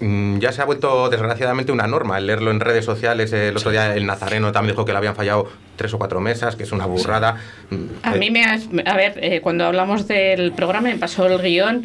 ya 0.00 0.52
se 0.52 0.62
ha 0.62 0.64
vuelto 0.64 1.08
desgraciadamente 1.10 1.72
una 1.72 1.86
norma 1.86 2.18
el 2.18 2.26
leerlo 2.26 2.50
en 2.50 2.60
redes 2.60 2.84
sociales. 2.84 3.32
El 3.32 3.56
otro 3.56 3.70
día 3.70 3.94
el 3.94 4.06
Nazareno 4.06 4.52
también 4.52 4.74
dijo 4.74 4.84
que 4.84 4.92
le 4.92 4.98
habían 4.98 5.14
fallado 5.14 5.48
tres 5.76 5.94
o 5.94 5.98
cuatro 5.98 6.20
mesas, 6.20 6.56
que 6.56 6.64
es 6.64 6.72
una 6.72 6.84
burrada. 6.86 7.36
Mm, 7.70 7.76
A 8.02 8.14
eh, 8.14 8.18
mí 8.18 8.30
me 8.30 8.44
has- 8.44 8.68
a 8.84 8.96
ver, 8.96 9.14
eh, 9.22 9.40
cuando 9.40 9.64
hablamos 9.64 10.06
del 10.06 10.52
programa 10.52 10.88
me 10.90 10.96
pasó 10.96 11.26
el 11.26 11.40
guion, 11.40 11.84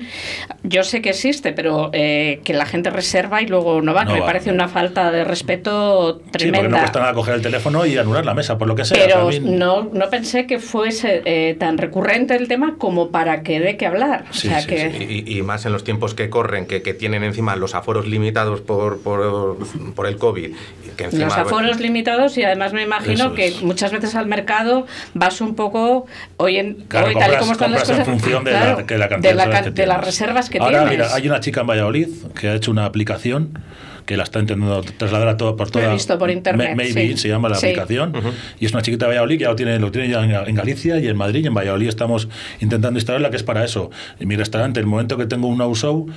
yo 0.64 0.84
sé 0.84 1.02
que 1.02 1.10
existe, 1.12 1.54
pero 1.54 1.92
eh, 1.94 2.42
que 2.44 2.54
la 2.54 2.66
gente 2.66 2.90
reserva 2.90 3.42
y 3.42 3.48
luego 3.48 3.82
no 3.82 3.94
va, 3.94 4.04
No 4.04 4.10
que 4.10 4.14
me 4.16 4.20
va. 4.22 4.26
parece 4.26 4.52
una 4.52 4.68
falta 4.68 5.12
de 5.12 5.24
respeto 5.24 6.16
Sí, 6.16 6.22
porque 6.24 6.38
tremenda. 6.38 6.70
no 6.70 6.78
cuesta 6.80 7.00
nada 7.00 7.14
coger 7.14 7.36
el 7.36 7.42
teléfono 7.42 7.86
y 7.86 7.98
anular 7.98 8.26
la 8.26 8.34
mesa, 8.34 8.58
por 8.58 8.68
lo 8.68 8.76
que 8.76 8.84
sea. 8.84 8.98
pero 9.02 9.28
O 9.28 9.32
sea, 9.32 9.40
a 9.40 9.44
mí- 9.44 9.50
no, 9.58 9.90
no 9.94 10.10
pensé 10.10 10.46
que 10.46 10.60
fuese 10.60 11.22
eh, 11.26 11.56
tan 11.58 11.78
recurrente 11.78 12.36
el 12.36 12.48
tema 12.50 12.76
como 12.78 13.12
para 13.12 13.44
que 13.44 13.60
dé 13.62 13.78
que 13.78 13.86
hablar. 13.86 14.26
Sí, 14.32 14.48
o 14.48 14.52
sea 14.52 14.62
sí, 14.62 14.68
que 14.68 15.24
Y, 15.28 15.38
y 15.38 15.42
más 15.42 15.66
en 15.66 15.72
los 15.72 15.84
tiempos 15.86 16.14
que 16.16 16.30
corren, 16.30 16.66
que, 16.66 16.82
que 16.82 16.94
tienen 16.94 17.24
encima 17.24 17.56
los 17.56 17.76
aforos 17.76 18.05
limitados 18.08 18.62
por, 18.62 19.00
por, 19.00 19.58
por 19.96 20.08
el 20.08 20.18
COVID. 20.18 20.56
Que 20.96 21.04
encima, 21.04 21.26
los 21.26 21.38
aforos 21.38 21.80
limitados 21.82 22.38
y 22.38 22.44
además 22.44 22.72
me 22.72 22.82
imagino 22.82 23.34
que 23.34 23.48
es. 23.48 23.62
muchas 23.62 23.92
veces 23.92 24.16
al 24.16 24.28
mercado 24.28 24.88
vas 25.14 25.42
un 25.42 25.54
poco 25.56 26.06
hoy 26.38 26.58
en 26.58 26.76
Claro, 26.88 27.08
hoy 27.08 27.16
tal 27.16 27.34
y 27.34 27.38
como 27.38 27.52
están 27.52 27.72
las 27.74 27.82
cosas 27.82 28.00
en 28.00 28.06
función 28.06 28.44
de, 28.46 28.52
claro, 28.52 28.78
la, 28.78 28.84
de, 28.86 28.98
la 28.98 29.08
de, 29.08 29.34
las 29.34 29.74
tienes. 29.74 29.98
reservas 30.06 30.50
que 30.50 30.58
Ahora, 30.60 30.88
tienes. 30.88 30.92
mira, 31.08 31.14
hay 31.14 31.28
una 31.28 31.42
chica 31.42 31.62
en 31.62 31.68
Valladolid 31.68 32.08
que 32.40 32.48
ha 32.48 32.56
hecho 32.56 32.72
una 32.72 32.86
aplicación 32.86 33.60
que 34.06 34.18
la 34.18 34.24
está 34.24 34.40
intentando 34.40 34.82
trasladar 34.82 35.28
a 35.30 35.38
todo 35.38 35.56
por 35.56 35.68
Lo 35.74 35.80
he 35.80 35.84
toda 35.84 35.94
visto 35.94 36.18
por 36.20 36.30
internet, 36.30 36.70
Ma- 36.72 36.76
Maybe 36.76 37.08
sí. 37.14 37.18
se 37.18 37.28
llama 37.30 37.50
la 37.50 37.56
Sí. 37.56 37.68
aplicación 37.68 38.14
y 38.60 38.66
es 38.66 38.72
una 38.74 38.82
chiquita 38.82 39.06
de 39.06 39.10
Valladolid 39.10 39.38
que 39.38 39.44
ya 39.44 39.50
lo 39.50 39.56
tiene 39.56 39.80
lo 39.80 39.92
tiene 39.92 40.10
ya 40.10 40.24
en, 40.24 40.32
en 40.50 40.56
Galicia 40.56 41.00
y 41.00 41.08
en 41.08 41.18
Madrid 41.18 41.44
y 41.44 41.48
en 41.48 41.54
Valladolid 41.54 41.88
estamos 41.88 42.28
intentando 42.60 43.00
instalarla 43.00 43.30
que 43.30 43.38
es 43.38 43.44
para 43.44 43.64
eso. 43.66 43.90
En 44.20 44.28
mi 44.28 44.36
restaurante 44.36 44.80
el 44.80 44.86
momento 44.86 45.18
que 45.18 45.26
tengo 45.26 45.48
un 45.48 45.58
no 45.58 45.74
show 45.76 46.08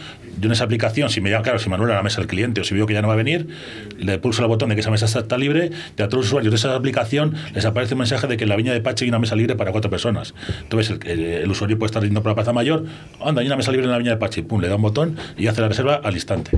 yo 0.41 0.47
en 0.47 0.53
esa 0.53 0.65
aplicación 0.65 1.09
si 1.11 1.21
me 1.21 1.31
llama 1.31 1.43
claro 1.43 1.59
si 1.59 1.69
me 1.69 1.75
anula 1.77 1.95
la 1.95 2.03
mesa 2.03 2.21
el 2.21 2.27
cliente 2.27 2.61
o 2.61 2.65
si 2.65 2.75
veo 2.75 2.87
que 2.87 2.95
ya 2.95 3.03
no 3.03 3.09
va 3.09 3.15
a 3.15 3.17
venir 3.17 3.49
le 3.99 4.19
pulso 4.19 4.43
el 4.43 4.49
botón 4.49 4.69
de 4.69 4.75
que 4.75 4.83
esa 4.83 4.91
mesa 4.91 5.07
está, 5.07 5.21
está 5.21 5.39
libre 5.39 5.71
y 5.97 6.03
a 6.03 6.09
todos 6.09 6.19
los 6.25 6.27
usuarios 6.27 6.51
de 6.53 6.57
esa 6.57 6.75
aplicación 6.75 7.35
les 7.55 7.65
aparece 7.65 7.95
un 7.95 7.99
mensaje 8.01 8.27
de 8.27 8.37
que 8.37 8.45
en 8.45 8.51
la 8.51 8.57
viña 8.57 8.73
de 8.73 8.81
Pache 8.81 9.05
hay 9.05 9.09
una 9.09 9.19
mesa 9.19 9.35
libre 9.35 9.57
para 9.57 9.73
cuatro 9.73 9.91
personas. 9.91 10.35
Entonces 10.63 10.91
el, 11.05 11.11
el- 11.11 11.25
el 11.43 11.51
usuario 11.51 11.79
puede 11.79 11.89
estar 11.89 12.03
yendo 12.03 12.23
por 12.23 12.31
la 12.31 12.35
plaza 12.35 12.53
mayor 12.53 12.85
anda 13.25 13.41
hay 13.41 13.47
una 13.47 13.57
mesa 13.57 13.71
libre 13.73 13.87
en 13.87 13.91
la 13.93 13.99
viña 13.99 14.11
de 14.11 14.17
Pache 14.19 14.43
pum 14.43 14.61
le 14.61 14.69
da 14.69 14.77
un 14.77 14.83
botón 14.83 15.17
y 15.37 15.47
hace 15.47 15.61
la 15.61 15.69
reserva 15.69 16.01
al 16.05 16.15
instante. 16.15 16.51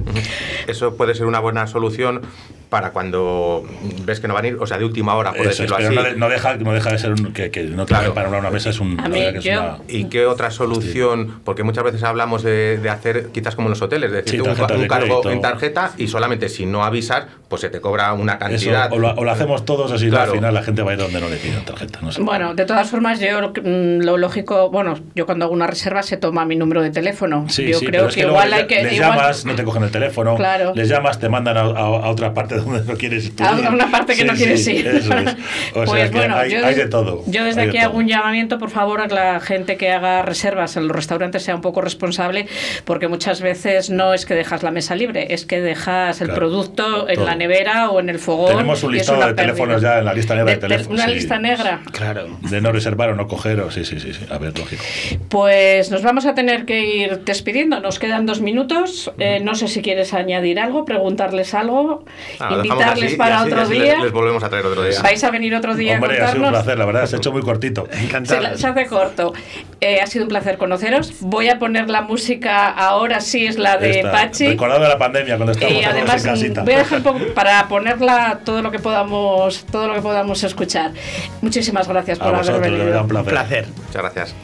Eso 0.67 0.97
puede 0.97 1.15
ser 1.15 1.20
una 1.27 1.41
buena 1.41 1.67
solución 1.67 2.23
para 2.71 2.91
cuando 2.93 3.67
ves 4.05 4.21
que 4.21 4.29
no 4.29 4.35
van 4.35 4.45
a 4.45 4.49
ir, 4.49 4.57
o 4.61 4.67
sea, 4.67 4.79
de 4.79 4.85
última 4.85 5.15
hora, 5.17 5.33
por 5.33 5.41
Eso 5.41 5.51
es, 5.51 5.59
decirlo 5.59 5.77
pero 5.77 5.89
así. 5.89 5.97
no, 5.97 6.03
de- 6.05 6.17
no 6.17 6.29
deja, 6.29 6.57
no 6.57 6.73
deja 6.73 6.91
de 6.93 6.99
ser 6.99 7.11
un, 7.13 7.33
que, 7.33 7.51
que 7.51 7.65
no 7.65 7.85
te 7.85 7.91
Claro. 7.95 8.15
para 8.15 8.29
una 8.29 8.51
mesa 8.51 8.71
es 8.71 8.79
un 8.81 8.95
mí, 8.97 9.03
que 9.03 9.39
es 9.39 9.47
una- 9.47 9.79
¿Y 9.89 10.05
qué 10.05 10.25
otra 10.27 10.51
solución? 10.53 11.41
Porque 11.45 11.65
muchas 11.65 11.85
veces 11.85 12.03
hablamos 12.05 12.43
de, 12.43 12.79
de 12.79 12.89
hacer, 12.91 13.29
quizás 13.33 13.57
como 13.57 13.67
en 13.67 13.71
los 13.71 13.83
hoteles, 13.83 14.11
de 14.13 14.19
decir, 14.23 14.31
Sí, 14.35 14.41
un, 14.41 14.51
un 14.51 14.81
de 14.81 14.89
cargo 14.89 15.29
en 15.31 15.41
tarjeta 15.41 15.91
y 15.99 16.07
solamente 16.09 16.49
si 16.49 16.65
no 16.65 16.85
avisas, 16.85 17.25
pues 17.49 17.61
se 17.61 17.71
te 17.71 17.81
cobra 17.81 18.13
una 18.13 18.35
Eso, 18.35 18.39
cantidad. 18.39 18.93
o, 18.93 18.99
lo, 18.99 19.11
o 19.15 19.25
lo 19.25 19.31
hacemos 19.33 19.65
todos 19.65 19.91
así 19.93 20.09
Claro. 20.09 20.31
al 20.31 20.39
final 20.39 20.55
la 20.55 20.63
gente 20.63 20.83
va 20.83 20.93
a 20.93 20.95
ir 20.95 21.01
donde 21.01 21.21
no 21.21 21.29
le 21.29 21.37
pidan 21.37 21.65
tarjeta 21.65 21.99
no 22.03 22.13
sé. 22.13 22.23
Bueno, 22.23 22.55
de 22.55 22.65
todas 22.65 22.89
formas, 22.89 23.19
yo 23.19 23.41
mm, 23.51 24.03
lo 24.05 24.17
lógico, 24.17 24.71
bueno, 24.71 24.95
yo 25.17 25.27
cuando 25.27 25.47
hago 25.47 25.55
una 25.55 25.67
reserva 25.67 26.05
se 26.05 26.17
toma 26.17 26.45
mi 26.45 26.55
número 26.55 26.83
de 26.83 26.91
teléfono. 26.91 27.47
Sí, 27.49 27.67
yo 27.69 27.79
sí, 27.81 27.87
creo 27.87 28.03
pero 28.03 28.09
es 28.11 28.15
que, 28.15 28.21
igual 28.23 28.53
hay 28.53 28.67
que 28.69 28.83
les 28.85 28.93
igual- 28.95 29.11
llamas, 29.17 29.45
no 29.45 29.55
te 29.57 29.65
cogen 29.65 29.83
el 29.83 29.91
teléfono, 29.91 30.37
Claro. 30.37 30.73
les 30.75 30.89
llamas, 30.89 31.19
te 31.19 31.29
mandan 31.29 31.57
a, 31.57 31.61
a- 31.63 31.65
a 32.05 32.09
otra 32.11 32.33
parte 32.33 32.60
donde 32.65 32.85
no 32.85 32.97
quieres 32.99 33.33
a 33.41 33.59
ir. 33.61 33.69
una 33.69 33.91
parte 33.91 34.15
que 34.15 34.23
Sí, 34.23 34.27
no 34.27 34.35
quieres 34.35 34.65
sí, 34.65 34.73
ir. 34.77 34.87
Eso 34.89 35.13
es. 35.17 35.37
O 35.71 35.85
pues 35.85 35.91
sea 35.91 36.11
que 36.11 36.17
bueno, 36.19 36.37
hay, 36.37 36.51
yo, 36.51 36.67
hay 36.67 36.75
de 36.75 36.89
todo. 36.89 37.23
yo 37.27 37.45
desde 37.45 37.63
de 37.63 37.69
aquí 37.69 37.79
todo. 37.79 37.89
hago 37.91 37.99
un 37.99 38.09
llamamiento, 38.09 38.59
por 38.59 38.71
favor, 38.71 39.01
a 39.01 39.07
la 39.07 39.41
gente 39.41 39.77
que 39.77 39.91
haga 39.91 40.23
reservas 40.23 40.77
en 40.77 40.89
los 40.89 40.97
restaurantes 40.97 41.43
sea 41.43 41.55
un 41.55 41.61
poco 41.61 41.81
responsable, 41.81 42.47
porque 42.85 43.09
muchas 43.09 43.41
veces 43.41 43.91
no 43.91 44.15
es 44.15 44.27
que 44.27 44.35
dejas 44.35 44.63
la 44.63 44.71
mesa 44.71 44.95
libre, 44.97 45.33
es 45.35 45.45
que 45.47 45.61
dejas 45.61 46.21
el 46.21 46.29
Claro, 46.29 46.39
producto 46.41 47.09
en 47.09 47.17
todo. 47.17 47.27
la 47.27 47.35
nevera 47.37 47.91
o 47.91 48.01
en 48.01 48.09
el 48.11 48.19
fogón. 48.19 48.51
Tenemos 48.51 48.83
un 48.83 48.93
listado 48.93 49.27
de 49.27 49.35
teléfonos 49.35 49.81
ya 49.83 49.99
en 49.99 50.05
la 50.05 50.15
lista 50.15 50.35
negra 50.35 50.53
de 50.53 50.59
teléfonos, 50.59 50.93
Una 51.01 51.07
sí. 51.09 51.15
lista 51.15 51.39
negra. 51.39 51.81
Claro. 51.93 52.27
De 52.43 52.61
no 52.61 52.73
reservar 52.73 53.11
o 53.11 53.15
no 53.15 53.27
coger, 53.29 53.61
o 53.61 53.71
sí, 53.71 53.85
sí, 53.85 54.01
sí, 54.01 54.13
sí. 54.13 54.27
A 54.31 54.39
ver, 54.39 54.57
lógico. 54.59 54.83
Pues 55.29 55.91
nos 55.91 56.03
vamos 56.03 56.27
a 56.27 56.35
tener 56.35 56.65
que 56.65 56.85
ir 56.85 57.21
despidiendo. 57.21 57.81
Nos 57.81 57.99
quedan 57.99 58.27
dos 58.27 58.41
minutos. 58.41 59.13
Eh, 59.19 59.41
no 59.43 59.55
sé 59.55 59.69
si 59.69 59.83
quieres 59.83 60.13
añadir 60.15 60.59
algo, 60.61 60.85
preguntarles 60.85 61.55
algo, 61.55 62.05
Ah, 62.39 62.50
invitarles 62.57 63.05
así, 63.07 63.17
para 63.17 63.41
así- 63.41 63.51
otro 63.51 63.63
así 63.63 63.73
día. 63.75 63.95
Les, 63.95 64.03
les 64.05 64.13
volvemos 64.13 64.43
a 64.45 64.49
traer 64.49 64.67
otro 64.67 64.83
día. 64.83 65.01
¿Vais 65.03 65.23
a 65.25 65.31
venir 65.31 65.55
otro 65.55 65.75
día 65.75 65.95
Hombre, 65.95 66.21
a 66.21 66.29
ha 66.29 66.33
sido 66.33 66.45
un 66.45 66.51
placer, 66.51 66.79
la 66.79 66.85
verdad, 66.85 67.07
se 67.07 67.17
ha 67.17 67.19
hecho 67.19 67.33
muy 67.33 67.43
cortito. 67.43 67.89
Se, 67.91 68.05
Encantado. 68.05 68.41
la- 68.43 68.57
se 68.57 68.67
hace 68.67 68.87
corto. 68.87 69.33
Eh, 69.81 70.01
ha 70.01 70.07
sido 70.07 70.25
un 70.25 70.29
placer 70.29 70.59
conoceros. 70.59 71.15
Voy 71.21 71.49
a 71.49 71.59
poner 71.59 71.89
la 71.91 72.03
música 72.03 72.69
ahora 72.69 73.21
sí 73.21 73.47
es 73.47 73.59
la 73.59 73.77
de 73.79 74.01
Esta, 74.01 74.13
Pachi. 74.13 74.49
Recordando 74.49 74.87
la 74.89 74.99
pandemia 74.99 75.37
cuando 75.37 75.53
estábamos 75.53 75.81
Y 75.81 75.85
además 75.85 76.25
en 76.25 76.31
casita. 76.33 76.63
voy 76.65 76.75
a 76.75 76.79
dejar 76.79 76.99
un 76.99 77.05
poco 77.05 77.19
para 77.35 77.67
ponerla 77.69 78.41
todo 78.45 78.61
lo 78.63 78.71
que 78.71 78.79
podamos 78.79 79.65
todo 79.71 79.89
lo 79.89 79.95
que 79.95 80.03
podamos 80.03 80.43
escuchar. 80.45 80.93
Muchísimas 81.41 81.89
gracias 81.89 82.21
a 82.21 82.25
por 82.25 82.33
vosotros, 82.37 82.59
haber 82.59 82.73
venido. 82.79 83.01
un 83.03 83.09
placer. 83.09 83.31
Placer. 83.33 83.67
Muchas 83.87 84.03
gracias. 84.03 84.35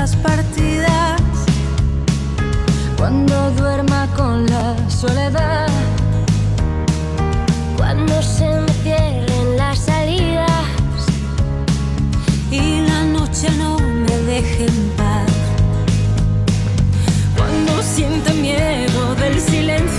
Las 0.00 0.16
partidas, 0.16 1.20
cuando 2.96 3.50
duerma 3.50 4.08
con 4.16 4.46
la 4.46 4.74
soledad, 4.88 5.68
cuando 7.76 8.22
se 8.22 8.48
me 8.62 8.72
cierren 8.82 9.58
las 9.58 9.78
salidas. 9.78 11.02
Y 12.50 12.80
la 12.88 13.04
noche 13.16 13.50
no 13.58 13.78
me 13.78 14.16
deje 14.32 14.64
en 14.68 14.90
paz, 14.96 15.32
cuando 17.36 17.82
sienta 17.82 18.32
miedo 18.32 19.14
del 19.16 19.38
silencio, 19.38 19.89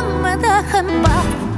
noche 0.00 0.08
no 0.08 0.18
me 0.22 0.36
deja 0.36 1.49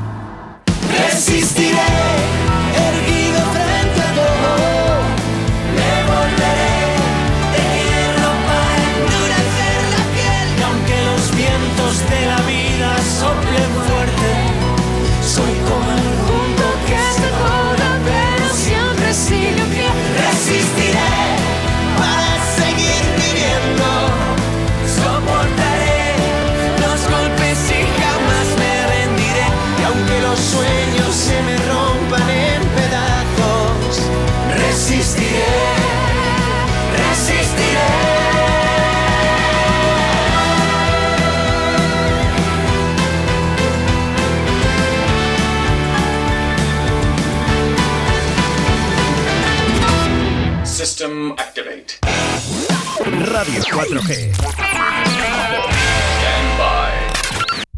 Radio 53.32 53.62
4G. 53.62 55.71